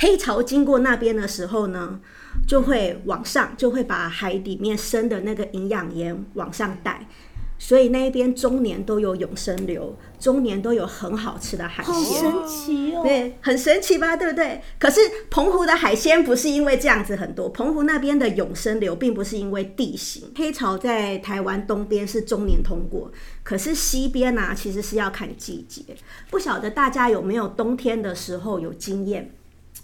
[0.00, 2.00] 黑潮经过那边的时候呢，
[2.48, 7.06] 就会往上，就会把海里面生的那个营养盐往上带。
[7.58, 12.18] 所以那一边终年都有永生流，终年都有很好吃的海好鲜。
[12.18, 13.02] 神奇哦！
[13.04, 14.62] 对，很神奇吧，对不对？
[14.78, 20.32] 可是澎湖的海鲜不是因为这样子很多，澎湖那边的永生流并不是因为地形。
[20.34, 25.82] 黑潮在台湾东边是终年通过，可是西边呢、其实是要看季节。
[26.30, 29.34] 不晓得大家有没有冬天的时候有经验？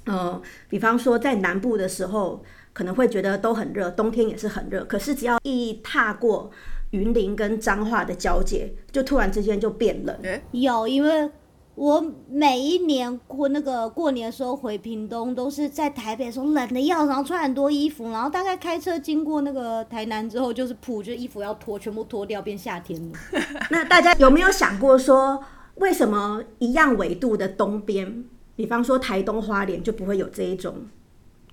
[0.07, 2.43] 呃，比方说在南部的时候，
[2.73, 4.85] 可能会觉得都很热，冬天也是很热。
[4.85, 6.51] 可是只要一踏过
[6.91, 10.17] 云林跟彰化的交界，就突然之间就变冷。
[10.53, 11.31] 有，因为
[11.75, 23.19] 我每一年过那个过年的时候回屏东，都是在台北的时候冷的要，然后穿很多衣服，然后大概开车经过那个台南之后，就是噗，就衣服要脱，全部脱掉，变夏天了。
[23.71, 25.43] 那大家有没有想过说，
[25.75, 28.25] 为什么一样纬度的东边，
[28.57, 30.87] 比方说台东花莲就不会有这一种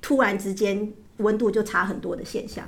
[0.01, 2.67] 突然之间温度就差很多的现象？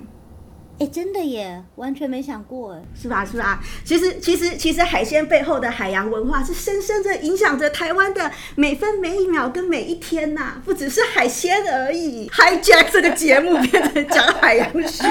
[0.78, 2.78] 哎、真的耶，完全没想过。
[2.94, 3.24] 是吧？
[3.26, 3.64] 是吧？
[3.86, 12.28] 其实，其实，其实海鲜背后的海洋文化是深深的影响着台湾的每分每一秒跟每一天呐、不只是海鲜而已。
[12.30, 15.04] Hijack 这个节目变成讲海洋学，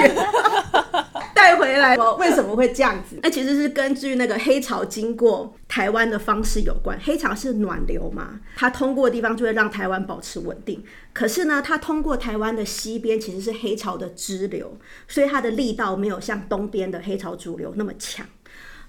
[1.33, 2.15] 带回来哦。
[2.19, 3.19] 为什么会这样子？
[3.23, 6.97] 那其实是根据那个黑潮经过台湾的方式有关。
[7.03, 10.83] 黑潮是暖流嘛，它通过的地方就会让台湾保持稳定。
[11.15, 18.25] 可是呢，它通过台湾的西边其实是黑潮的支流，所以它的力道没有像东边的黑潮主流那么强。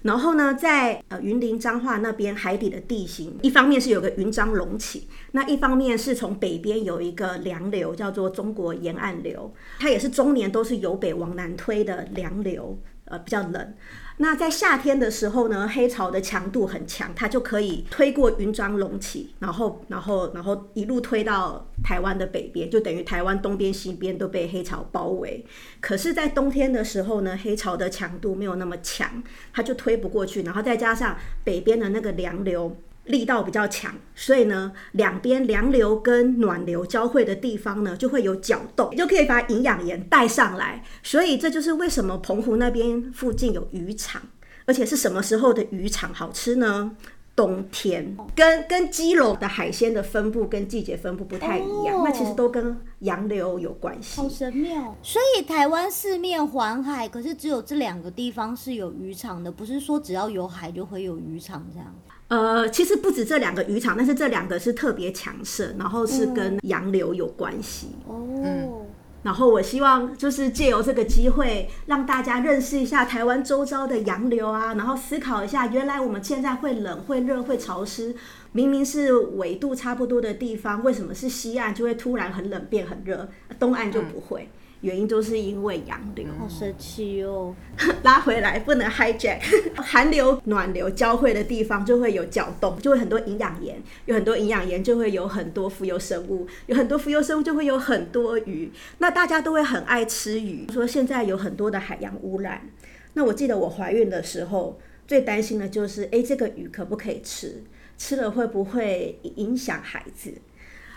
[0.01, 13.73] 然后呢，在呃云林彰化那边海底的地形，一方面是有个云漳隆起，那一方面是从北边有一个凉流，叫做中国沿岸流，它也是终年都是由北往南推的凉流，呃比较冷。
[14.19, 25.45] 那在夏天的时候呢，黑潮的强度很强，它就可以推过云漳隆起，然后然后然后一路推到台湾的北边，就等于台湾东边西边都被黑潮包围。
[25.79, 29.21] 可是，在冬天的时候呢，黑潮的强度没有那么强，
[29.53, 32.75] 它就推不过去，然后再加上北边的那个凉流。
[33.07, 40.83] 力道比较强，所以呢，两边凉流跟暖流交汇的地方呢，就会有搅动，就可以把营养盐带上来。
[41.03, 44.21] 所以这就是为什么澎湖那边附近有渔场，
[44.65, 46.95] 而且是什么时候的渔场好吃呢？
[47.35, 54.27] 冬天，跟跟基隆的海鲜的分布跟季节分布不太一样，哦那其实都跟洋流有关系好。
[54.27, 54.97] 神妙！
[55.03, 61.93] 所以台湾四面环海，可是只有这两个地方是有渔场的，不是说只要有海就会有渔场这样。
[62.29, 67.87] 呃，其实不止这两个渔场，但是这两个是特别强盛，然后是跟洋流有关系。
[68.05, 68.85] 哦，
[69.23, 78.13] 然后我希望就是借由这个机会，让大家认识一下台湾周遭的洋流啊，然后思考一下，原来我们现在会冷、会热、会潮湿，
[78.51, 84.49] 明明是纬度差不多的地方，为什么是西岸就会突然很冷变很热，东岸就不会？
[84.81, 86.25] 原因都是因为洋流。
[86.37, 87.55] 好神奇哦！
[88.03, 89.39] 拉回来，不能 hijack。
[89.75, 98.71] 寒流、暖流交汇的地方就会有搅动，就会很多营养盐，有很多营养盐就会有很多浮游生物，有很多浮游生物就会有很多鱼。
[98.99, 102.69] 那大家都会很爱吃鱼，说现在有很多的海洋污染。
[103.13, 107.63] 那我记得我怀孕的时候，最担心的就是，诶，这个鱼可不可以吃？
[107.97, 110.33] 吃了会不会影响孩子？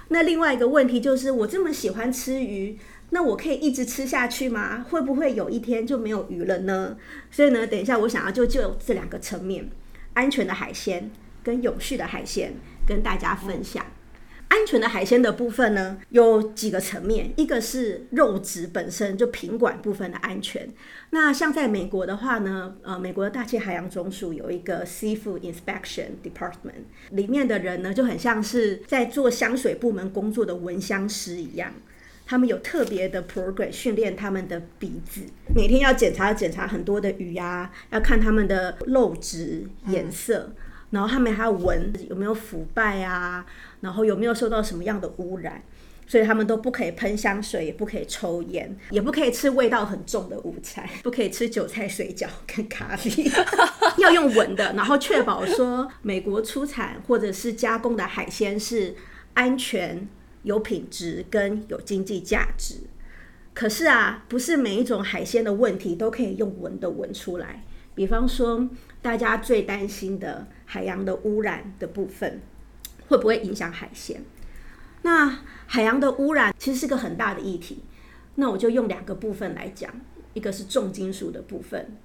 [0.08, 2.76] 那另外一个问题就是，我这么喜欢吃鱼，
[3.10, 4.86] 那我可以一直吃下去吗？
[4.88, 6.96] 会不会有一天就没有鱼了呢？
[7.30, 9.68] 所以呢，等一下我想要就就这两个层面，
[10.14, 11.10] 安全的海鲜
[11.42, 12.54] 跟永续的海鲜
[12.86, 13.84] 跟大家分享。
[14.48, 20.68] 安全的海鲜的部分呢，有几个层面，一个是肉质本身就品管部分的安全。
[21.10, 31.72] 那像在美国的话呢，呃，美国的大气海洋总署有一个 Seafood Inspection Department，里面的人呢就很像是在做香水部门工作的闻香师一样。
[32.30, 40.52] 他们有特别的 program 训练他们的鼻子，每天要检查检查很多的鱼啊，要看他们的肉质颜色，
[40.90, 43.44] 然后他们还要闻有没有腐败啊，
[43.80, 45.60] 然后有没有受到什么样的污染。
[46.06, 53.28] 所以他们都不可以喷香水，也不可以抽烟，也不可以吃味道很重的午餐， 不可以吃韭菜水饺跟咖喱，
[53.98, 58.94] 要用闻的，然后确保说美国出产或者是加工的海鲜是
[59.34, 60.08] 安全、
[60.42, 62.76] 有品质跟有经济价值。
[63.52, 67.64] 可是啊，不是每一种海鲜的问题都可以用闻的闻出来。
[67.94, 68.68] 比方说，
[69.02, 72.40] 大家最担心的海洋的污染的部分，
[73.08, 74.22] 会不会影响海鲜？
[75.02, 77.82] 那海洋的污染其实是个很大的议题。
[78.36, 79.92] 那我就用两个部分来讲，
[80.32, 81.96] 一个是重金属的部分，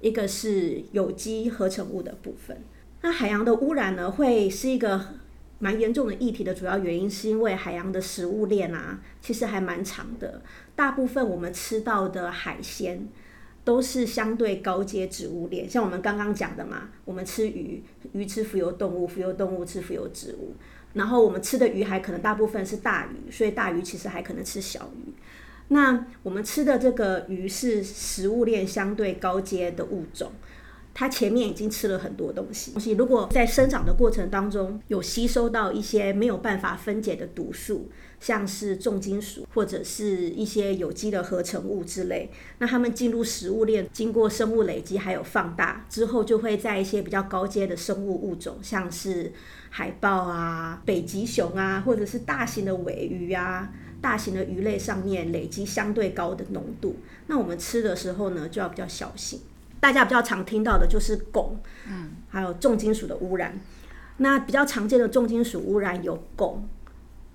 [0.00, 2.62] 一个是有机合成物的部分。
[3.02, 5.16] 那海洋的污染呢，会是一个
[5.62, 10.42] 蛮严重的议题的主要原因，是因为海洋的食物链啊，其实还蛮长的。
[10.74, 13.06] 大部分我们吃到的海鲜
[13.62, 20.56] 都是相对高阶植物链，像我们刚刚讲的嘛，我们吃鱼，鱼吃浮游动物，浮游动物吃浮游植物。
[20.94, 25.12] 然后我们吃的鱼还可能大部分是大鱼，所以大鱼其实还可能吃小鱼。
[25.68, 30.32] 那我们吃的这个鱼是食物链相对高阶的物种，
[30.94, 49.32] 它前面已经吃了很多东西，东西如果在生长的过程当中有吸收到一些没有办法分解的毒素，像是重金属或者是一些有机的合成物之类，那它们进入食物链，经过生物累积还有放大之后，就会在一些比较高阶的生物物种，像是
[49.70, 53.72] 海豹啊、北极熊啊，或者是大型的尾鱼啊。
[54.02, 56.96] 大型的鱼类上面累积相对高的浓度，
[57.28, 59.38] 那我们吃的时候呢，就要比较小心。
[59.82, 61.56] 大家比较常听到的就是汞，
[61.88, 63.58] 嗯，还有重金属的污染。
[64.18, 66.58] 那比较常见的重金属污染有汞、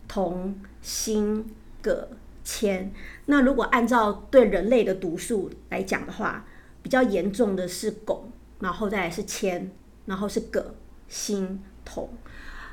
[0.08, 1.44] 铜、锌、
[1.82, 2.08] 铬、
[2.46, 2.94] 铅。
[3.26, 6.46] 那如果按照对人类的毒素来讲的话，
[6.82, 8.22] 比较严重的是汞，
[8.62, 9.70] 然后再来是铅，
[10.06, 10.64] 然后是铬、
[11.10, 12.10] 锌、铜。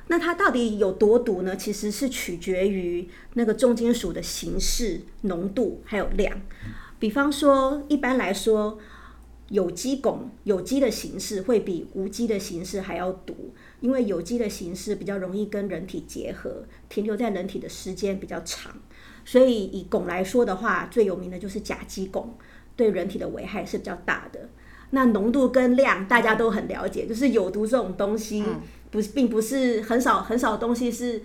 [0.07, 1.57] 那它到底有多毒呢？
[1.57, 6.41] 其实是取决于那个重金属的形式、浓度还有量。
[7.01, 8.79] 比方说，一般来说，
[9.49, 18.73] 有机汞有机的形式会比无机的形式还要毒，因为有机的形式比较容易跟人体结合，停留在人体的时间比较长。
[19.25, 22.25] 所以以汞来说的话，最有名的就是甲基汞，
[22.77, 24.49] 对人体的危害是比较大的。
[24.91, 28.45] 那浓度跟量大家都很了解，就是有毒这种东西。
[28.91, 31.21] 不，并不是很少很少东西是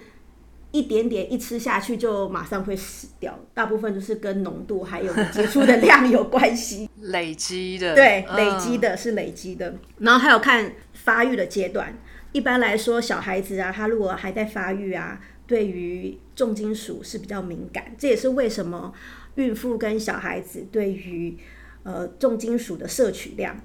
[0.71, 7.95] 一点点一吃下去就马上会死掉，大部分都是跟浓度还有接触的量有关系， 累积的。
[7.95, 11.97] 对，累积的是累积的，然后还有看发育的阶段。
[12.31, 18.93] 一般来说，小孩子啊，他如果还在发育啊，对于重金属是比较敏感，这也是为什么
[19.35, 21.35] 孕妇跟小孩子对于
[21.81, 23.59] 呃重金属的摄取量。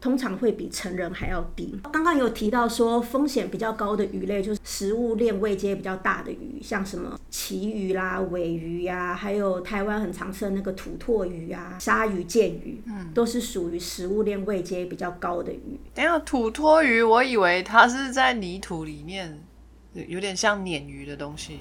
[0.00, 1.78] 通常会比成人还要低。
[1.92, 15.78] 刚刚有提到说风险比较高的鱼类，就是食物链位阶比较大的鱼，像什么旗鱼啦、尾鱼呀，还有台湾很常吃的那个土托鱼啊、鲨鱼、剑鱼，嗯，都是属于食物链位阶比较高的鱼。
[15.94, 19.40] 等下，土托鱼，我以为它是在泥土里面，
[19.92, 21.60] 有点像鲶鱼的东西。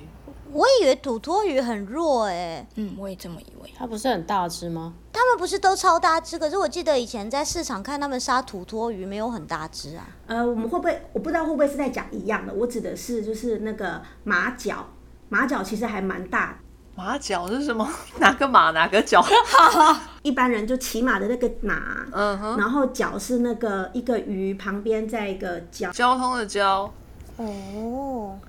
[0.51, 3.73] 我以为土托鱼很弱哎，嗯，我也这么以为。
[3.77, 4.93] 它不是很大只吗？
[5.13, 6.39] 他们不是都超大只？
[6.39, 10.07] 可是我记得以前在市场看他们杀土托鱼，没有很大只啊。
[10.27, 11.01] 呃，我们会不会？
[11.13, 12.53] 我不知道会不会是在讲一样的。
[12.53, 14.87] 我指的是就是那个马脚，
[15.29, 16.57] 马脚其实还蛮大。
[16.95, 17.87] 马脚是什么？
[18.19, 18.71] 哪个马？
[18.71, 19.23] 哪个脚？
[20.23, 21.75] 一般人就骑马的那个马，
[22.11, 26.91] 嗯哼，然后脚是那个一个鱼旁边在一个交交通的交。
[27.37, 28.39] 哦。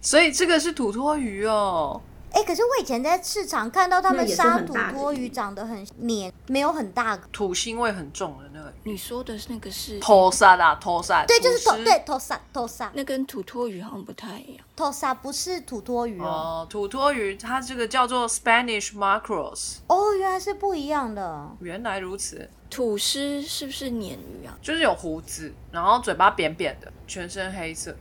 [0.00, 2.00] 所以这个是土托鱼哦。
[2.30, 8.70] 哎，可是我以前在市场看到他们杀土托鱼，长得很黏，没有很大，土腥味很重的那个。
[8.84, 11.24] 你说的是那个是托沙啦，托沙。
[11.24, 12.92] 对，就是托，对，托沙，托沙。
[12.94, 14.64] 那跟土托鱼好像不太一样。
[14.76, 16.66] 托沙不是土托鱼哦。
[16.68, 19.76] 土托鱼它这个叫做 Spanish mackerels。
[19.86, 21.50] 哦，原来是不一样的。
[21.60, 22.48] 原来如此。
[22.68, 24.52] 土狮是不是鲶鱼啊？
[24.60, 27.96] 就是有胡子，然后嘴巴扁扁的，全身黑色。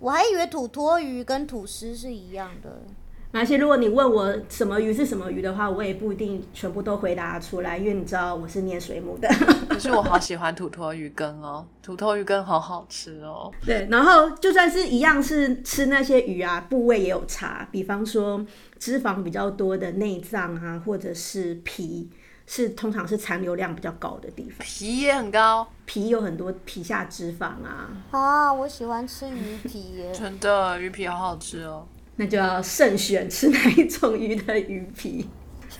[0.00, 2.82] 我还以为土托鱼跟土司是一样的。
[3.30, 9.28] 而且如果你问我什么鱼是什么鱼的话，我也不一定全部都回答出来，因为你知道我是念水母的。
[9.68, 13.52] 可是我好喜欢土托鱼羹哦，土托鱼羹好好吃哦。
[13.66, 17.68] 对，然后就算是一样是吃那些鱼啊，部位也有差。
[17.70, 18.42] 比方说
[18.78, 22.08] 脂肪比较多的内脏啊，或者是皮，
[22.50, 24.66] 是通常是残留量比较高的地方。
[24.66, 27.90] 皮也很高，皮有很多皮下脂肪啊。
[28.10, 30.10] 啊，我喜欢吃鱼皮耶。
[30.12, 31.86] 真的，鱼皮好好吃哦。
[32.16, 35.28] 那就要慎选吃哪一种鱼的鱼皮，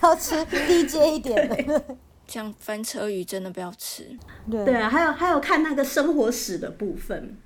[0.03, 1.85] 要吃低阶一点的，
[2.29, 4.07] 像翻车鱼真的不要吃。
[4.49, 7.37] 对啊，还有还有看那个生活史的部分，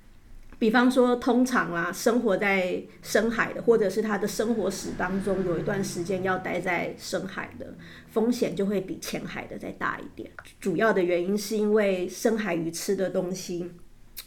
[0.58, 7.74] 比方说通常啊，生活在深海的，或者是他的生活史当中有一段时间要待在深海的，
[8.12, 10.30] 风险就会比浅海的再大一点。
[10.60, 13.70] 主要的原因是因为深海鱼吃的东西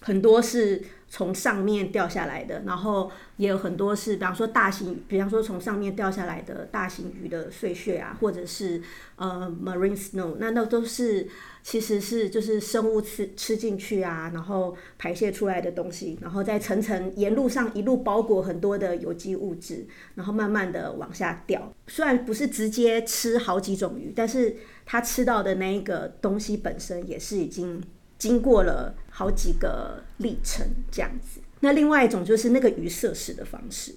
[0.06, 0.82] 很多是。
[1.08, 8.82] 从上面掉下来的，然后也有很多是，比方说大型，比方说从上面掉下来的大型鱼的碎屑啊，或者是
[9.16, 11.26] 呃 marine snow，那那都是
[11.64, 19.86] 其实是就是生物吃吃进去啊，然后排泄出来的东西，然后再层层沿路上一路包裹很多的有机物质，
[20.16, 21.72] 然后慢慢的往下掉。
[21.88, 27.82] 虽然不是直接吃好几种鱼，但是它吃到的那一个东西本身也是已经。
[28.18, 31.40] 经过了好几个历程，这样子。
[31.62, 33.96] 那另外一种就是那个鱼摄食的方式，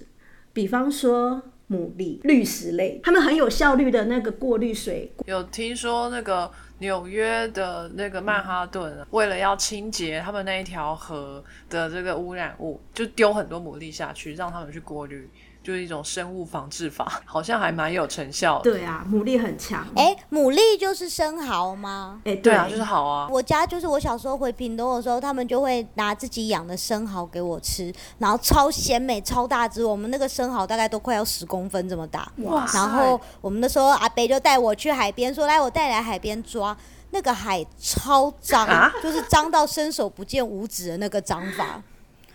[0.53, 5.11] 比方说牡蛎、滤石类，他们很有效率的那个过滤水。
[5.25, 15.29] 有听说那个纽约的那个曼哈顿，为了要清洁他们那一条河的这个污染物，就丢很多牡蛎下去，让他们去过滤。
[15.61, 18.71] 就是一种生物防治法，好像还蛮有成效的。
[18.71, 19.85] 对啊，牡蛎很强。
[19.95, 22.21] 哎、牡蛎就是生蚝吗？
[22.25, 23.27] 哎，对啊，就是好啊。
[23.29, 29.83] 我家就是我小时候回屏东的时候，他们就会拿自己养的生蚝给我吃，然后超鲜美、超大只。
[29.83, 32.31] 我们那个生蚝大概都快要十公分这么大。
[32.37, 36.75] 哇然后我们那时候阿北就带我去海边，说来我带你来海边抓。
[37.11, 41.81] 那个海超脏，啊就是脏到伸手不见五指的那个脏法。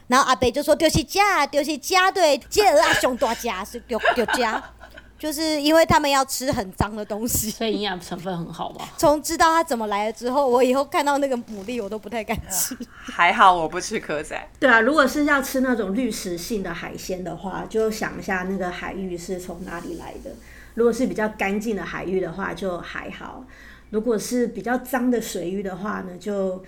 [0.06, 4.62] 然后阿北就说丢弃家，丢弃家，对，接鹅啊熊大家是丢丢家，
[5.18, 7.50] 就是因为他们要吃很脏的东西。
[7.50, 8.86] 所以营养成分很好嘛。
[8.98, 12.76] 从知道它怎么来了之后，我以后看到那个牡蛎我都不太敢吃。
[12.88, 20.30] 还好我不吃蚵仔，对啊，如果是要吃那种滤食性的海鲜的话，就想一下那个海域是从哪里来的。
[20.74, 23.44] 如果是比较干净的海域的话，就还好；
[23.90, 26.62] 如果是比较脏的水域的话呢，就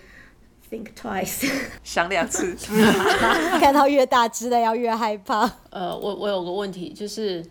[0.70, 1.50] think twice。
[1.84, 2.56] 想两次。
[3.60, 5.50] 看到越大只的要越害怕。
[5.70, 7.44] 呃，我我有个问题，就是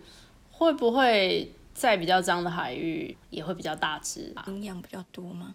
[0.50, 4.44] 会不会在比较脏的海域也会比较大只啊？
[4.48, 5.54] 营养比较多吗？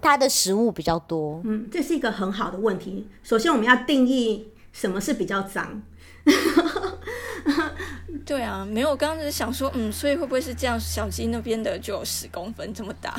[0.00, 3.06] 它的食物比较多，嗯，这是一个很好的问题。
[3.22, 5.80] 首先，我们要定义什么是比较脏。
[8.26, 10.78] 对啊，没有，我刚刚只是想说，嗯，所以会不会是这样？
[10.78, 13.14] 小鸡那边的就有十公分这么大，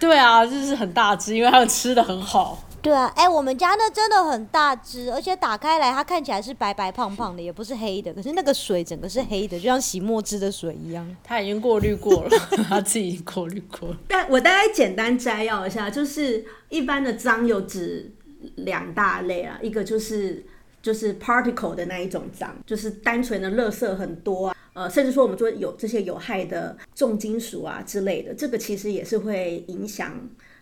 [0.00, 2.62] 对啊，就是很大只，因为它们吃的很好。
[2.86, 11.04] 对啊，哎、我们家那真的很大只，而且打开来它看起来是白白胖胖的，也不是黑的，可是那个水整个是黑的，就像洗墨汁的水一样。
[11.24, 12.30] 它已经过滤过了，
[12.68, 13.98] 它自己过滤过了。
[14.06, 18.08] 但我大概简单摘要一下，就是一般的脏有指
[18.54, 20.46] 两大类啊，一个就是
[20.80, 30.12] 就是 particle 的那一种脏，就是单纯的垃圾很多啊，呃，甚至说我们说有这些有害的重金属啊之类的，这个其实也是会影响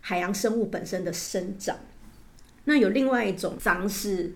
[0.01, 1.77] 海洋生物本身的生长。
[2.65, 4.33] 那有另外一种脏是。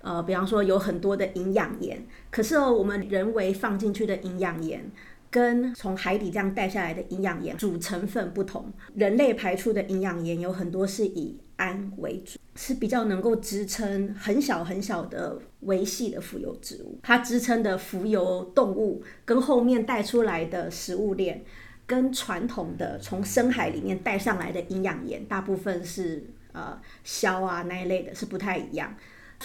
[0.00, 4.88] 呃，比方说有很多的营养盐，可是哦，我们人为放进去的营养盐
[5.28, 21.44] 跟从海底这样带下来的营养盐主成分不同，人类排出的营养盐有很多是以氨为主，是比较能够支撑很小很小的维系的浮游植物，它支撑的浮游动物跟后面带出来的食物链，
[21.86, 26.24] 跟传统的从深海里面带上来的营养盐，大部分是
[26.58, 28.94] 呃硝啊那一类的，是不太一样。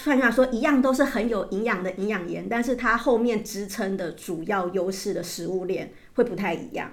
[0.04, 6.90] 换句话说，一样都是很有营养的营养盐，但是它后面支撑的主要优势的食物链会不太一样。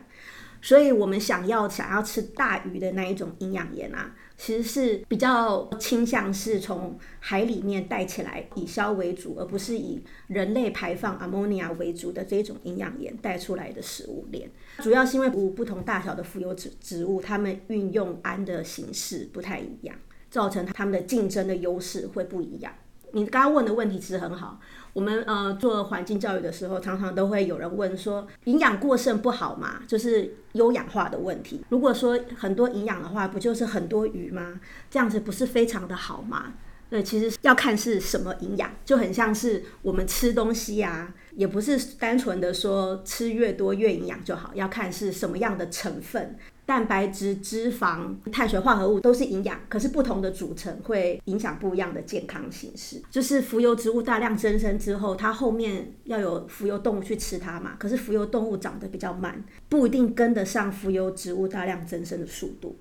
[0.63, 14.47] 所以我们想要想要吃大鱼的那一种营养盐啊，其实是比较倾向是从海里面带起来，以硝为主，而不是以人类排放 ammonia 为主的这种营养盐带出来的食物链。
[14.78, 19.95] 主要是因为不同大小的浮游植植物，它们运用氨的形式不太一样，
[20.32, 22.73] 造成他们的竞争的优势会不一样。
[23.13, 24.59] 你刚刚问的问题其实很好。
[24.93, 29.82] 我们呃做环境教育的时候，常常都会有人问说，营养过剩不好吗？
[29.86, 31.63] 就是优氧化的问题。
[31.69, 34.59] 如果说很多营养的话，不就是很多鱼吗？
[34.89, 36.53] 这样子不是非常的好吗？
[36.89, 46.38] 对，其实要看是什么营养，就很像是我们吃东西啊，也不是单纯的说吃越多越营养就好，要看是什么样的成分。
[46.66, 53.01] 蛋白质、脂肪、碳水化合物都是营养，可是不同的组成会影响不一样的健康形式。
[53.09, 62.78] 就是浮游植物大量增生之后，它后面要有浮游动物去吃它嘛，可是浮游动物长得比较慢，不一定跟得上浮游植物大量增生的速度。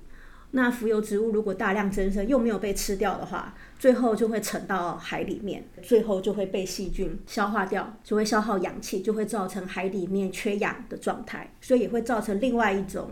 [0.52, 13.10] 那浮游植物如果大量增生又没有被吃掉的话，最后就会沉到海里面，最后就会被细菌消化掉，就会消耗氧气，就会造成海里面缺氧的状态，所以也会造成另外一种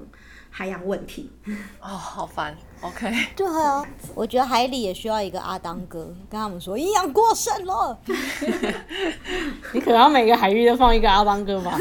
[0.51, 1.31] 海洋问题。
[1.81, 2.57] 哦，好烦。
[2.81, 3.85] OK，对啊，
[4.15, 7.99] 我觉得海里也需要一个阿当哥，跟他们说营养过剩了。
[9.75, 11.77] 你可能要每个海域都放一个阿当哥吧？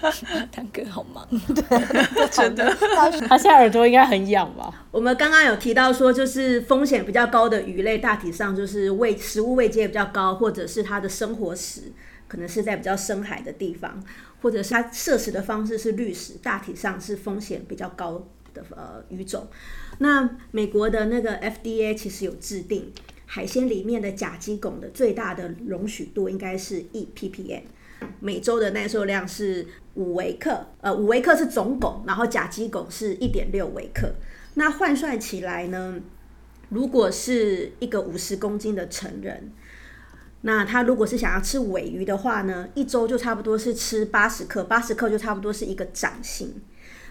[0.00, 1.24] 阿 当哥好忙，
[2.32, 2.76] 真的。
[3.28, 4.72] 他现在耳朵应该很痒吧？
[4.90, 11.92] 我们刚刚有提到说，就是风险比较高的鱼类，大体上就是位食物位阶比较高，或者是它的生活史
[12.26, 14.02] 可能是在比较深海的地方，
[14.42, 19.46] 或者是它摄食的方式是滤食，大体上是风险比较高的呃鱼种。
[19.98, 22.92] 那美国的那个 FDA 其实有制定，
[23.24, 27.62] 海鲜里面的甲基汞的最大的容许度应该是一 ppm。
[28.20, 34.12] 每周的耐受量是五微克，呃，五微克是总汞，然后甲基汞是一点六微克。
[34.54, 35.98] 那换算起来呢，
[36.68, 39.50] 如果是一个五十公斤的成人，
[40.46, 46.62] 那他如果是想要吃尾鱼的话呢，一周就差不多是吃八十克，八十克就差不多是一个掌心。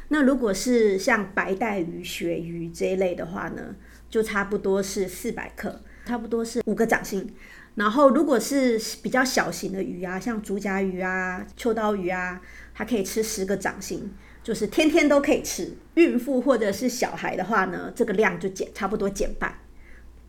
[0.08, 3.76] 那如果是像白带鱼、鳕鱼这一类的话呢，
[4.10, 7.36] 就差不多是四百克，差不多是五个掌心。
[7.76, 12.40] 然后如果是比较小型的鱼啊，像竹荚鱼啊、秋刀鱼啊，
[12.74, 15.74] 它可以吃十个掌心，就是天天都可以吃。
[15.96, 19.54] 孕妇或者是小孩的话呢，这个量就减差不多减半。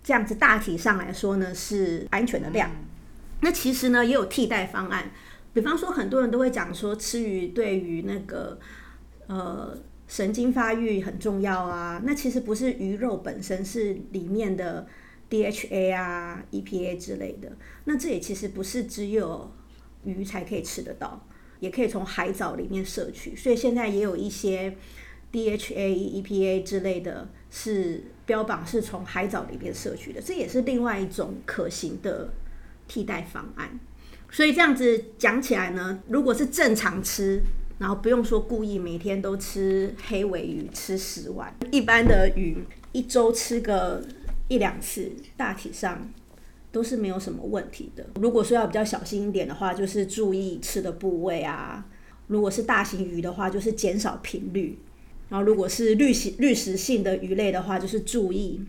[0.02, 2.68] 这样子大体上来说呢是安全的量。
[3.41, 5.11] 那其实呢也有替代方案，
[5.53, 8.59] 比方说很多人都会讲说吃鱼对于那个
[9.26, 9.76] 呃
[10.09, 12.03] 神经发育很重要啊。
[12.05, 14.87] 那其实不是鱼肉本身，是里面的
[15.28, 17.53] DHA 啊、EPA 之类的。
[17.84, 19.53] 那这也其实不是只有
[20.05, 21.26] 鱼才可以吃得到，
[21.61, 23.34] 也可以从海藻里面摄取。
[23.34, 24.76] 所以现在也有一些
[25.32, 32.30] DHA、EPA 之类的，是标榜是从海藻里面摄取的，这也是另外一种可行的
[32.87, 33.78] 替代方案。
[34.30, 37.41] 所以这样子讲起来呢，如果是正常吃，
[37.78, 42.57] 然后不用说故意每天都吃黑尾鱼吃十碗，一般的鱼
[42.93, 44.05] 一周吃个
[44.49, 46.11] 一两次，大体上
[46.72, 48.05] 都是没有什么问题的。
[48.20, 51.87] 如果说要比较小心一点的话，就是注意吃的部位啊。
[52.26, 54.78] 如果是大型鱼的话，就是减少频率。
[55.28, 58.61] 然后如果是滤食滤食性的鱼类的话，就是注意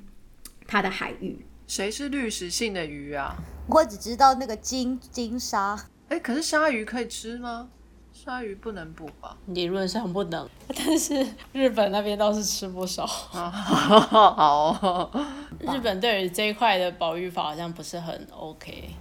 [0.66, 1.38] 它的海域。
[1.68, 3.36] 谁是滤食性的鱼啊？
[3.70, 5.78] 我只知道那个金金鲨，
[6.10, 7.68] 哎，可是鲨鱼可以吃吗？
[8.14, 9.36] 鲨鱼不能捕吧？
[9.48, 13.06] 理论上不能，但是日本那边倒是吃不少。
[13.30, 15.12] 好，
[15.60, 18.96] 日本对于这一块的保育法好像不是很 OK。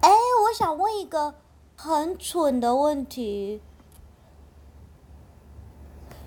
[0.00, 1.34] 哎，我想问一个
[1.74, 3.60] 很蠢的问题，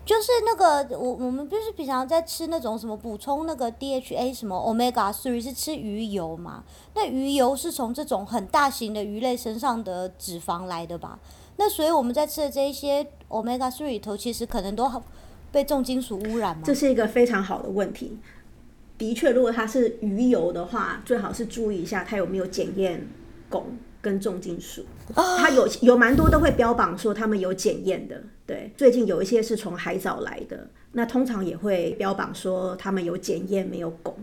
[0.06, 6.64] 就是那个我我们不是平常在吃那种什么补充那个 DHA 什么 Omega three 是吃鱼油嘛？
[6.94, 11.18] 那鱼油是从这种很大型的鱼类身上的脂肪来的吧？
[11.56, 14.92] 那所以我们在吃的这一些 Omega three 里头，其实可能都
[15.52, 16.64] 被重金属污染吗？
[16.66, 18.18] 这是一个非常好的问题。
[18.98, 23.08] 的确，如果它是鱼油的话，最好是注意一下它有没有检验
[23.50, 23.62] 汞
[24.02, 24.84] 跟重金属。
[25.16, 28.22] 它有有蛮多都会标榜说他们有检验的。
[28.46, 34.14] 对，最近有一些是从海藻来的，那通常也会标榜说他们有检验没有汞。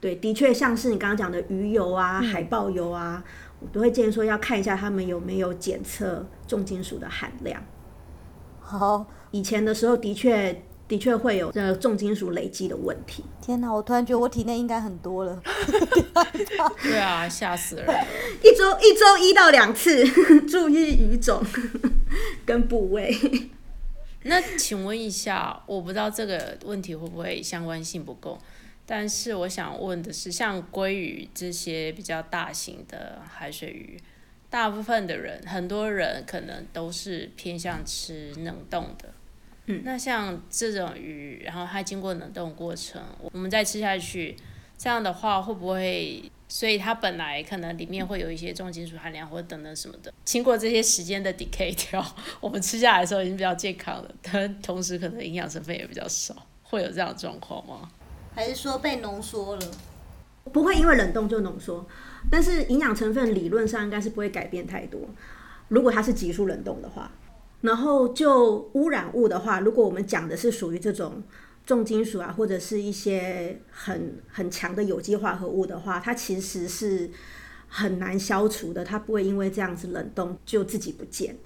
[0.00, 3.22] 对，的确像是你刚刚讲的鱼油啊、海豹油啊，
[3.60, 7.62] 我都会建议说要看一下他们有没有检测重金属的含量。
[8.60, 13.24] 好，以前的时候的确的确会有这重金属累积的问题。
[13.40, 15.40] 天哪，我突然觉得我体内应该很多了。
[16.82, 17.94] 对啊，吓死人了！
[18.42, 20.04] 一周一周一到两次，
[20.48, 21.44] 注意鱼种
[22.46, 23.14] 跟部位。
[24.22, 28.38] 那请问一下，我不知道这个问题会不会相关性不够，
[28.84, 33.98] 但是我想问的是，像鲑鱼这些比较大型的海水鱼，
[34.50, 39.12] 大部分的人，很多人可能都是偏向吃冷冻的。
[39.66, 44.36] 嗯，那像这种鱼，然后它经过冷冻过程，我们再吃下去，
[44.76, 46.30] 这样的话会不会？
[46.50, 52.04] 所以它本来可能里面会有一些重金属含量或者等等什么的，经过这些时间的 decay 掉，
[52.40, 56.34] 我们吃下来的时候已经比较健康了，但同时可能营养成分也比较少，
[56.64, 57.88] 会有这样的状况吗？
[58.34, 59.62] 还是说被浓缩了？
[60.52, 61.86] 不会因为冷冻就浓缩，
[62.28, 65.00] 但是营养成分理论上应该是不会改变太多。
[65.68, 67.12] 如果它是急速冷冻的话，
[67.60, 71.22] 然后就污染物的话，如果我们讲的是属于这种。
[71.70, 77.08] 重金属啊，或者是一些很很强的有机化合物的话，它其实是
[77.68, 78.84] 很难消除的。
[78.84, 81.36] 它不会因为这样子冷冻就自己不见。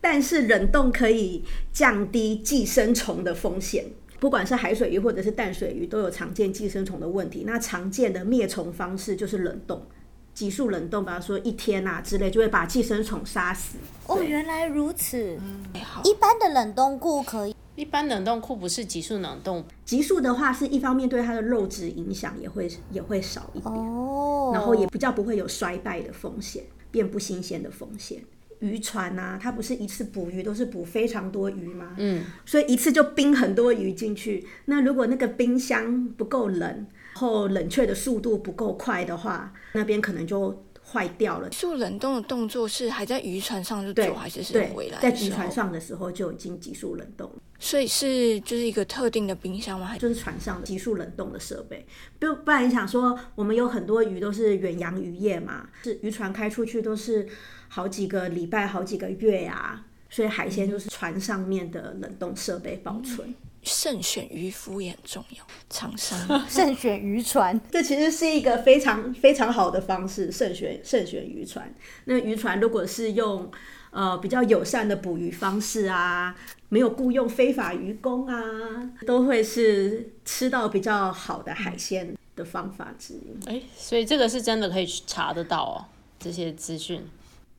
[0.00, 3.84] 但是冷冻可以降低寄生虫的风险，
[4.18, 7.44] 不管是海水鱼或者是淡水鱼，都有常见寄生虫的问题。
[7.46, 9.86] 那常见的灭虫方式就是冷冻，
[10.34, 13.78] 急速冷冻，比方说一天啊之类，就会把寄生虫杀死。
[14.08, 15.38] 哦，原来如此。
[15.40, 15.64] 嗯
[16.02, 17.54] 一般的冷冻库可以。
[17.74, 28.22] 一般冷冻库不是急速冷冻，急速的话是一方面对它的肉质影响也会也会少一点，哦，然后也比较不会有衰败的风险，变不新鲜的风险。
[28.60, 31.96] 渔船啊、它不是一次捕鱼都是捕非常多鱼吗？
[31.98, 34.46] 嗯，所以一次就冰很多鱼进去。
[34.66, 41.50] 那如果那个冰箱不够冷，然后冷却的速度不够快的话，那边可能就坏掉了。
[41.50, 47.36] 速冷冻的动作是还在渔船上就对做，还是是对回来，在渔船上的时候就已经急速冷冻了。
[47.64, 49.86] 所以是就是一个特定的冰箱吗？
[49.86, 51.86] 还是就是船上的急速冷冻的设备。
[52.18, 57.28] 不不然你想说，我们有很多鱼都是远洋渔业嘛，是渔船开出去都是
[57.68, 63.32] 好几个礼拜、好几个月呀、所以海鲜就是船上面的冷冻设备保存。
[63.62, 66.18] 慎选渔夫也很重要，厂商
[66.50, 67.58] 慎选渔船。
[67.70, 71.72] 这其实是一个非常非常好的方式，慎选慎选渔船。
[72.06, 73.48] 那渔船如果是用
[73.92, 76.34] 呃比较友善的捕鱼方式啊，
[76.68, 82.14] 没有雇佣非法渔工啊，都会是吃到比较好的海鲜。
[82.34, 83.36] 的方法之一。
[83.44, 85.84] 哎，所以这个是真的可以去查得到哦，
[86.18, 87.06] 这些资讯。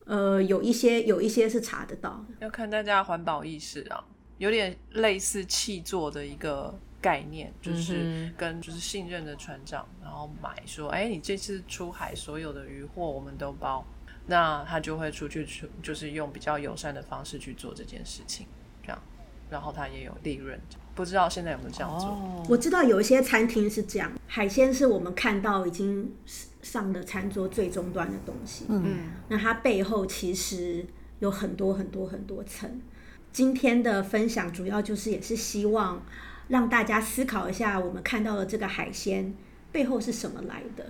[0.04, 2.24] 呃，有一些有一些是查得到。
[2.40, 4.04] 要看大家的环保意识啊，
[4.38, 13.86] 有点类似气作的一个概念，就是跟就是信任的船长，然后买说，哎，你这次出海所有的渔获我们都包，
[14.26, 18.46] 那他就会出去出，就是用比较友善的方式去做这件事情，
[18.82, 18.98] 这样，
[19.50, 20.58] 然后他也有利润。
[20.94, 22.46] 不知道现在有没有这样做？
[22.48, 26.14] 我知道有一些餐厅是这样，海鲜是我们看到已经
[26.62, 28.66] 上的餐桌最终端的东西。
[28.68, 30.86] 嗯，那它背后其实
[31.18, 32.80] 有很多很多很多层。
[33.32, 36.00] 今天的分享主要就是也是希望
[36.46, 39.34] 让大家思考一下，我们看到的这个海鲜
[39.72, 40.86] 背后是什么来的？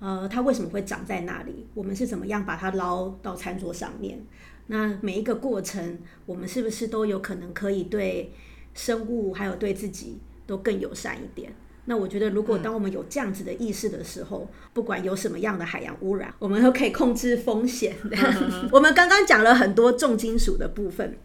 [0.00, 1.66] 呃，它为什么会长在那里？
[1.74, 4.18] 我们是怎么样把它捞到餐桌上面？
[4.66, 8.32] 那每一个过程，我们是不是都有可能可以对？
[8.72, 11.52] 生物还有对自己都更友善一点。
[11.86, 17.96] 那我觉得，如果当我们有这样子的意识的时候，不管有什么样的海洋污染，我们都可以控制风险。
[18.70, 21.16] 我们刚刚讲了很多重金属的部分，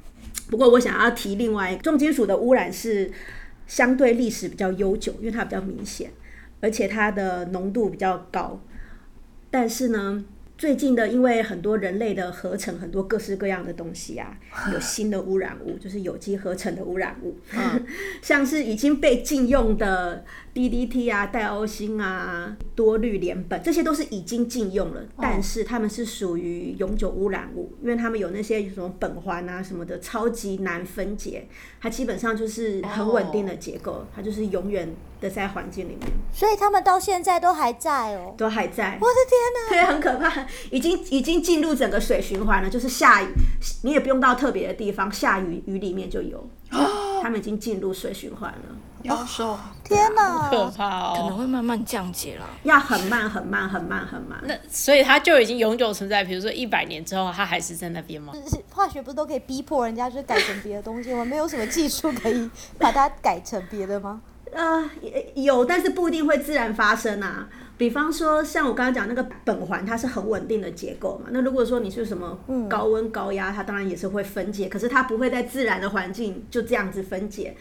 [0.49, 3.11] 不过我想要提另外重金属的污染是
[3.67, 6.11] 相对历史比较悠久，因为它比较明显，
[6.65, 8.59] 而且它的浓度比较高。
[9.51, 10.25] 但是呢？
[10.57, 14.39] 最近的，因为很多人类的合成很多各式各样的东西啊，
[14.71, 17.37] 有新的污染物，就是有机合成的污染物，
[18.23, 20.23] 像是已经被禁用的
[20.55, 31.49] DDT 啊、戴欧星啊、多氯联苯，这些都是已经禁用了，但是它们是属于永久污染物，因为它们有那些什么苯环啊什么的，超级难分解，
[31.81, 40.47] 它基本上就是很稳定的结构，它就是永远的在环境里面，所以它们到现在都还在哦，都还在，我的天哪，对，很可怕。
[40.71, 43.27] 已经已经进入整个水循环了，就是下雨，
[43.83, 46.49] 你也不用到特别的地方，下雨雨里面就有，
[47.21, 48.77] 他们已经进入水循环了。
[49.05, 51.13] 妖兽，天哪，可怕哦！
[51.15, 54.39] 可能会慢慢降解了，要很慢很慢很慢很慢。
[54.43, 58.33] 那所以它就已经永久存在，比如说一百年之后，它还是在那边吗？
[58.71, 61.23] 化学不是都可以逼迫人家去改成别的东西吗？
[61.23, 62.49] 没有什么技术可以
[62.79, 64.21] 把它改成别的吗？
[64.55, 64.89] 呃，
[65.35, 67.49] 有，但是不一定会自然发生啊。
[67.77, 71.27] 比方说，像我刚刚讲那个苯环，它是很稳定的结构嘛。
[71.31, 72.39] 那如果说你是什么
[72.69, 77.57] 高温高压，它当然也是会分解，可是它不会在自然的环境就这样子分解。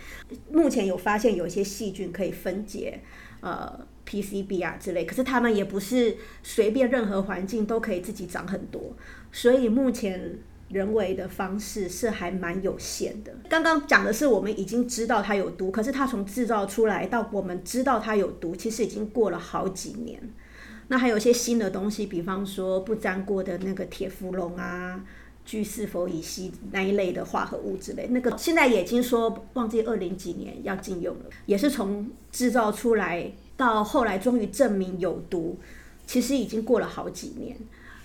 [0.53, 3.01] 目前有发现有一些细菌可以分解，
[3.41, 8.95] 呃，PCB 啊之类，可是它们也不是随便任何环境都可以自己长很多，
[9.33, 10.39] 所以目前。
[10.75, 13.33] 人为的方式是还蛮有限的。
[13.49, 20.21] 刚刚讲的是我们已经知道它有毒，可是它从制造出来到我们知道它有毒，其实已经过了好几年。
[20.89, 25.01] 那还有一些新的东西，比方说不粘锅的那个铁氟龙啊、
[25.45, 35.57] 聚四氟乙烯那一类的化合物之类，那个现在也已经说忘记二零几年要禁用了，也是从制造出来到后来终于证明有毒，
[36.05, 37.57] 其实已经过了好几年。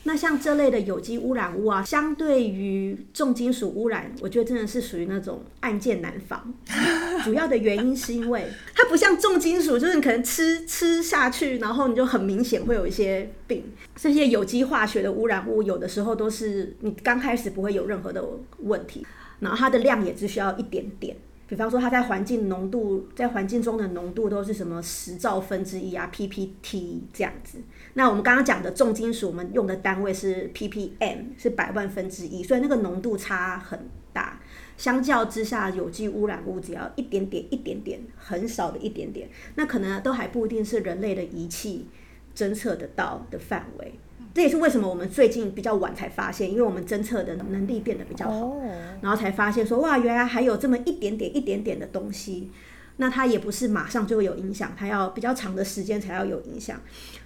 [0.03, 6.53] 那像这类的有机污染物啊，相对于重金属污染，我觉得真的是属于那种案件难防。
[7.23, 13.63] 主要的原因是因为它不像重金属，就是你可能吃吃下去，然后你就很明显会有一些病。
[13.95, 18.25] 这些有机化学的污染物，有的时候都是你刚开始不会有任何的
[18.59, 19.05] 问题，
[19.41, 21.17] 然后它的量也只需要一点点。
[21.49, 27.57] 比方说，它在环境浓度，在环境中的浓度都是什么十兆分之一啊，ppT 这样子。
[27.95, 33.79] 那我们刚刚讲的重金属，我们用的单位是 ppm，是百万分之一，所以那个浓度差很
[34.13, 34.39] 大。
[34.77, 41.87] 相较之下，有机污染物只要一点点、一点点，很少的一点点，那可能都还不一定是人类的仪器
[42.35, 43.93] 侦测得到的范围。
[44.33, 48.55] 这也是为什么我们最近比较晚才发现，因为我们侦测的能力变得比较好，
[49.01, 52.49] 然后才发现说哇，原来还有这么一点点、一点点的东西。
[52.97, 56.79] 那它也不是马上就会有影响，它要比较长的时间才要有影响。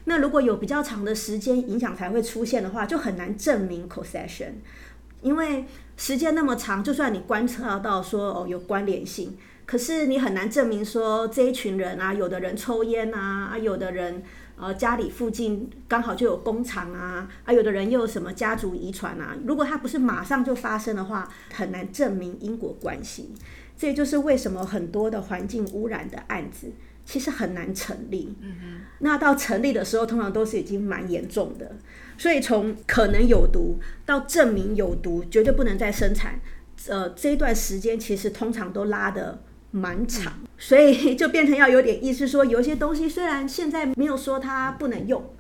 [0.06, 4.54] 那如果有比较长的时间影响才会出现的话，就很难证明 causation，
[5.22, 5.66] 因为
[5.98, 14.24] 时间那么长，就算你观测到说哦有关联性，可是你很难证明说这一群人啊，有的人抽烟啊，啊有的人。
[14.64, 19.36] 呃，家里附近刚好就有工厂啊，啊，有的人又有什么家族遗传啊？
[19.46, 23.34] 如果它不是马上就发生的话，很难证明因果关系。
[23.78, 26.72] 这也就是为什么很多的环境污染的案子
[27.04, 28.34] 其实很难成立。
[28.40, 28.80] 嗯。
[29.00, 31.76] 那到成立的时候，通常都是已经蛮严重的。
[32.18, 36.40] 所以从可能有毒到证明有毒，绝对不能再生产。
[36.88, 39.44] 呃，这一段时间其实通常都拉的。
[39.76, 45.34] 蛮长，所以就变成要有点意思，说有些东西虽然现在没有说它不能用，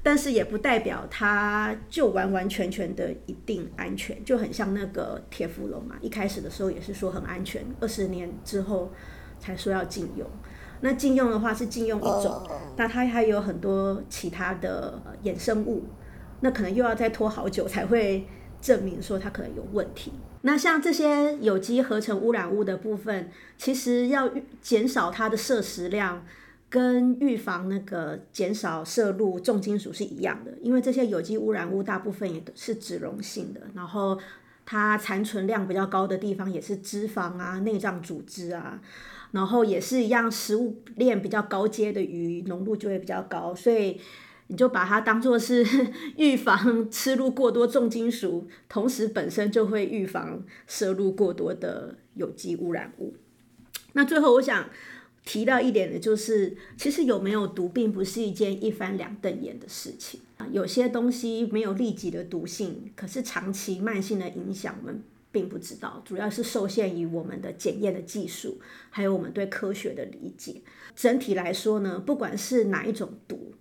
[0.00, 8.92] 但是也不代表它就完完全全的一定安全，就很像那个铁氟龙嘛，一开始的时候也是说很安全，二十年之后
[9.40, 10.24] 才说要禁用。
[10.80, 15.82] 那禁用的话是禁用一种，那它还有很多其他的呃衍生物，
[16.40, 18.24] 那可能又要再拖好久才会
[18.64, 20.12] 证明说它可能有问题。
[20.40, 26.24] 那像这些有机合成污染物的部分，其实要减少它的摄食量。
[26.70, 34.18] 跟预防那个减少摄入重金属是一样的，因为这些有机污染物大部分也都是脂溶性的，然后
[34.66, 38.80] 它残存量比较高的地方也是脂肪啊、内脏组织啊，
[39.30, 44.00] 然后也是一样，食物链比较高阶的鱼浓度就会比较高，所以
[44.46, 45.66] 你就把它当做是
[46.16, 53.14] 预防吃入过多重金属，同时本身就会预防摄入过多的有机污染物。
[53.94, 54.68] 那最后我想。
[55.26, 60.46] 提到一点的就是，其实有没有毒，并不是一件一翻两瞪眼的事情啊。
[60.52, 66.02] 有些东西没有立即的毒性，可是长期慢性的影响，我们并不知道。
[66.04, 70.56] 主要是受限于我们的检验的技术，还有我们对科学的理解。
[70.94, 73.54] 整体来说呢，不管是哪一种毒。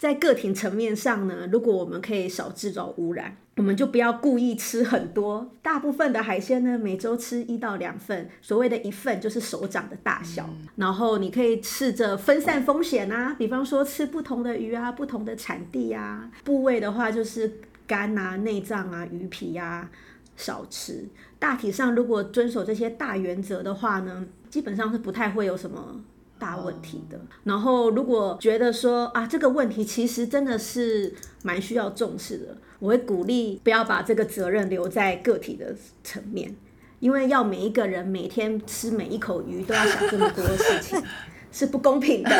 [0.00, 5.52] 在个体层面上呢，如果我们可以少制造污染，我们就不要故意吃很多。
[5.60, 10.48] 大部分的海鲜呢，每周吃一到两份，所谓的一份就是手掌的大小。
[10.76, 19.90] 然后你可以试着分散风险啊，比方说吃不同的鱼啊，不同的产地啊，部位的话就是肝啊、内脏啊、鱼皮啊
[20.34, 21.04] 少吃。
[21.38, 26.00] 大体上如果遵守这些大原则的话呢，基本上是不太会有什么。
[26.40, 27.20] 大问题的。
[27.44, 35.72] 然后，如果觉得说啊，这个问题其实真的是蛮需要重视的，我会鼓励不要把这个责任留在个体的
[36.02, 36.56] 层面，
[36.98, 41.00] 因为要每一个人每天吃每一口鱼都要想这么多事情，
[41.52, 42.30] 是不公平的。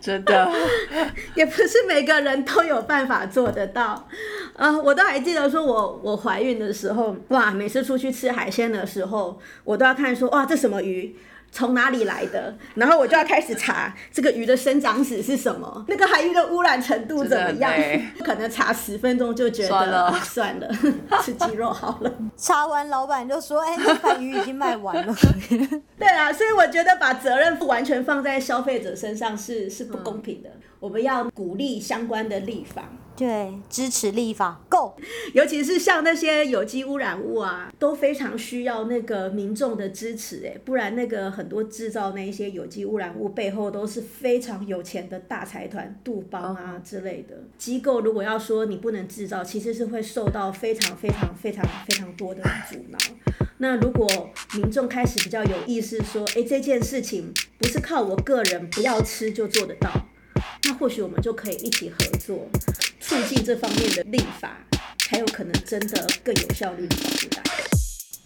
[0.00, 0.50] 真的，
[1.36, 4.08] 也不是每个人都有办法做得到。
[4.56, 11.16] 啊，我都还记得说，我我怀孕的时候，哇，每次出去吃海鲜的时候，我都要看说，哇，这什么鱼？
[11.52, 12.56] 从哪里来的？
[12.74, 17.70] 然后我就要开始查这个鱼的生长史是什么，那个海域的污染程度怎么样？
[18.24, 20.68] 可能查十分钟就觉得算了，
[21.22, 22.10] 吃鸡肉好了。
[22.36, 25.14] 查完老板就说：“哎，那盘鱼已经卖完了。
[25.98, 30.48] ”对啊，所以我觉得把责任完全放在消费者身上是是不公平的。
[30.82, 32.90] 我们要鼓励相关的立法。
[33.14, 34.96] 对，支持立法够，
[35.32, 48.00] 尤其是像那些有机污染物啊，都非常需要那个民众的支持哎，不然那个很多制造那一些有机污染物背后都是非常有钱的大财团、杜邦啊之类的机构。
[48.00, 52.98] 如果要说你不能制造，其实是会受到非常非常非常非常多的阻挠。
[53.58, 54.08] 那如果
[54.56, 59.90] 民众开始比较有意识，说哎这件事情不是靠我个人不要吃就做得到，
[60.64, 62.48] 那或许我们就可以一起合作。
[63.00, 64.56] 促进这方面的立法，
[64.98, 67.50] 才有可能真的更有效率的保护大家。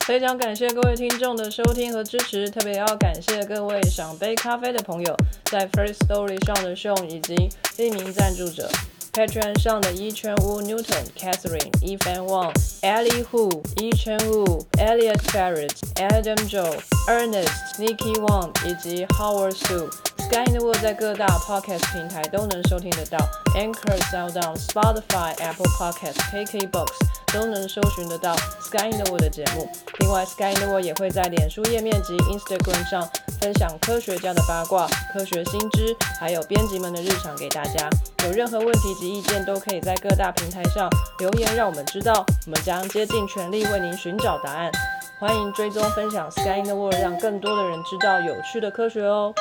[0.07, 7.35] 非常感谢各位听众的收听和支持，特别要感谢各位赏杯咖啡的朋友，在 First Story 上的 Show 以及
[7.77, 8.71] 匿名赞助者
[9.13, 12.53] ，Patreon 上的伊圈屋 Newton、Catherine、Evan Wang、
[12.83, 19.91] Ellie Hu、伊圈屋、Elliot Ferret、Adam Joe、Ernest、Nikki Wang 以及 Howard Su。
[20.29, 23.17] Sky in the World 在各大 podcast 平台都能收听得到
[23.55, 26.87] ，Anchor、SoundOn、Spotify、Apple Podcast、KKBox
[27.33, 29.71] 都能搜寻得到 Sky in the World 的节目。
[30.01, 33.09] 另外，Sky in the World 也会在脸书页面及 Instagram 上
[33.41, 37.89] 分享科学家的八卦、科学新知，还有编辑们的日常给大家。
[38.25, 44.73] 有任何问题及意见，都可以在各大平台上留言，让我们知道，我们将竭尽全力为您寻找答案。
[45.21, 49.33] 欢迎追踪分享 Sky in the World，让更多的人知道有趣的科学哦。